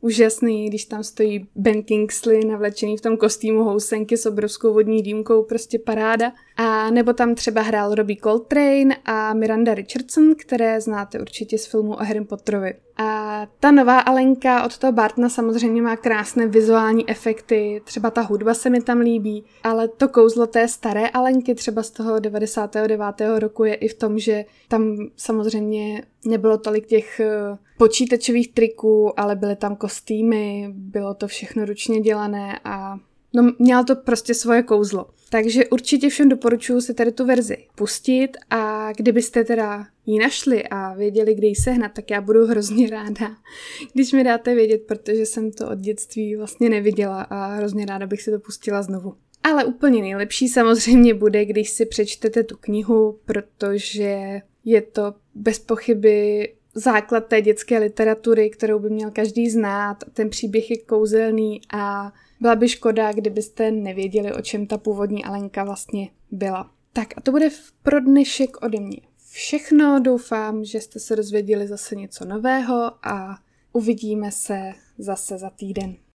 úžasný, 0.00 0.68
když 0.68 0.84
tam 0.84 1.04
stojí 1.04 1.48
Ben 1.54 1.82
Kingsley 1.82 2.44
navlečený 2.44 2.96
v 2.96 3.00
tom 3.00 3.16
kostýmu 3.16 3.64
housenky 3.64 4.16
s 4.16 4.26
obrovskou 4.26 4.72
vodní 4.72 5.02
dýmkou, 5.02 5.42
prostě 5.42 5.78
paráda. 5.78 6.32
A 6.56 6.90
nebo 6.90 7.12
tam 7.12 7.34
třeba 7.34 7.62
hrál 7.62 7.94
Robbie 7.94 8.20
Coltrane 8.22 8.96
a 9.04 9.34
Miranda 9.34 9.74
Richardson, 9.74 10.34
které 10.34 10.80
znáte 10.80 11.20
určitě 11.20 11.58
z 11.58 11.66
filmu 11.66 11.92
o 11.92 11.96
Harry 11.96 12.24
Potterovi. 12.24 12.74
A 12.96 13.46
ta 13.60 13.70
nová 13.70 14.00
Alenka 14.00 14.64
od 14.64 14.78
toho 14.78 14.92
Bartna 14.92 15.28
samozřejmě 15.28 15.82
má 15.82 15.96
krásné 15.96 16.46
vizuální 16.46 17.10
efekty, 17.10 17.82
třeba 17.84 18.10
ta 18.10 18.20
hudba 18.20 18.54
se 18.54 18.70
mi 18.70 18.80
tam 18.80 18.98
líbí, 18.98 19.44
ale 19.62 19.88
to 19.88 20.08
kouzlo 20.08 20.46
té 20.46 20.68
staré 20.68 21.08
Alenky 21.08 21.54
třeba 21.54 21.82
z 21.82 21.90
toho 21.90 22.18
99. 22.18 23.04
roku 23.38 23.64
je 23.64 23.74
i 23.74 23.88
v 23.88 23.94
tom, 23.94 24.18
že 24.18 24.44
tam 24.68 24.96
samozřejmě 25.16 26.02
nebylo 26.24 26.58
tolik 26.58 26.86
těch 26.86 27.20
eh, 27.20 27.58
počítačových 27.80 28.52
triků, 28.52 29.20
ale 29.20 29.36
byly 29.36 29.56
tam 29.56 29.76
kostýmy, 29.76 30.68
bylo 30.72 31.14
to 31.14 31.28
všechno 31.28 31.64
ručně 31.64 32.00
dělané 32.00 32.60
a 32.64 32.96
no, 33.34 33.52
mělo 33.58 33.84
to 33.84 33.96
prostě 33.96 34.34
svoje 34.34 34.62
kouzlo. 34.62 35.06
Takže 35.30 35.66
určitě 35.66 36.08
všem 36.08 36.28
doporučuji 36.28 36.80
si 36.80 36.94
tady 36.94 37.12
tu 37.12 37.26
verzi 37.26 37.56
pustit 37.74 38.28
a 38.50 38.92
kdybyste 38.92 39.44
teda 39.44 39.86
ji 40.06 40.18
našli 40.18 40.64
a 40.64 40.94
věděli, 40.94 41.34
kde 41.34 41.46
ji 41.46 41.54
sehnat, 41.54 41.92
tak 41.92 42.10
já 42.10 42.20
budu 42.20 42.46
hrozně 42.46 42.90
ráda, 42.90 43.36
když 43.94 44.12
mi 44.12 44.24
dáte 44.24 44.54
vědět, 44.54 44.82
protože 44.86 45.26
jsem 45.26 45.52
to 45.52 45.70
od 45.70 45.78
dětství 45.78 46.36
vlastně 46.36 46.68
neviděla 46.68 47.22
a 47.22 47.46
hrozně 47.46 47.86
ráda 47.86 48.06
bych 48.06 48.22
si 48.22 48.30
to 48.30 48.38
pustila 48.38 48.82
znovu. 48.82 49.14
Ale 49.42 49.64
úplně 49.64 50.02
nejlepší 50.02 50.48
samozřejmě 50.48 51.14
bude, 51.14 51.44
když 51.44 51.70
si 51.70 51.86
přečtete 51.86 52.42
tu 52.42 52.56
knihu, 52.56 53.18
protože 53.24 54.40
je 54.64 54.82
to 54.82 55.14
bez 55.34 55.58
pochyby 55.58 56.48
základ 56.80 57.26
té 57.26 57.42
dětské 57.42 57.78
literatury, 57.78 58.50
kterou 58.50 58.78
by 58.78 58.90
měl 58.90 59.10
každý 59.10 59.50
znát. 59.50 60.04
Ten 60.12 60.30
příběh 60.30 60.70
je 60.70 60.78
kouzelný 60.78 61.60
a 61.72 62.12
byla 62.40 62.54
by 62.54 62.68
škoda, 62.68 63.12
kdybyste 63.12 63.70
nevěděli, 63.70 64.32
o 64.32 64.40
čem 64.42 64.66
ta 64.66 64.78
původní 64.78 65.24
Alenka 65.24 65.64
vlastně 65.64 66.08
byla. 66.30 66.70
Tak 66.92 67.08
a 67.16 67.20
to 67.20 67.30
bude 67.30 67.48
pro 67.82 68.00
dnešek 68.00 68.62
ode 68.62 68.80
mě 68.80 69.00
všechno. 69.32 70.00
Doufám, 70.00 70.64
že 70.64 70.80
jste 70.80 71.00
se 71.00 71.16
dozvěděli 71.16 71.68
zase 71.68 71.94
něco 71.94 72.24
nového 72.24 72.92
a 73.02 73.38
uvidíme 73.72 74.30
se 74.32 74.72
zase 74.98 75.38
za 75.38 75.50
týden. 75.50 75.94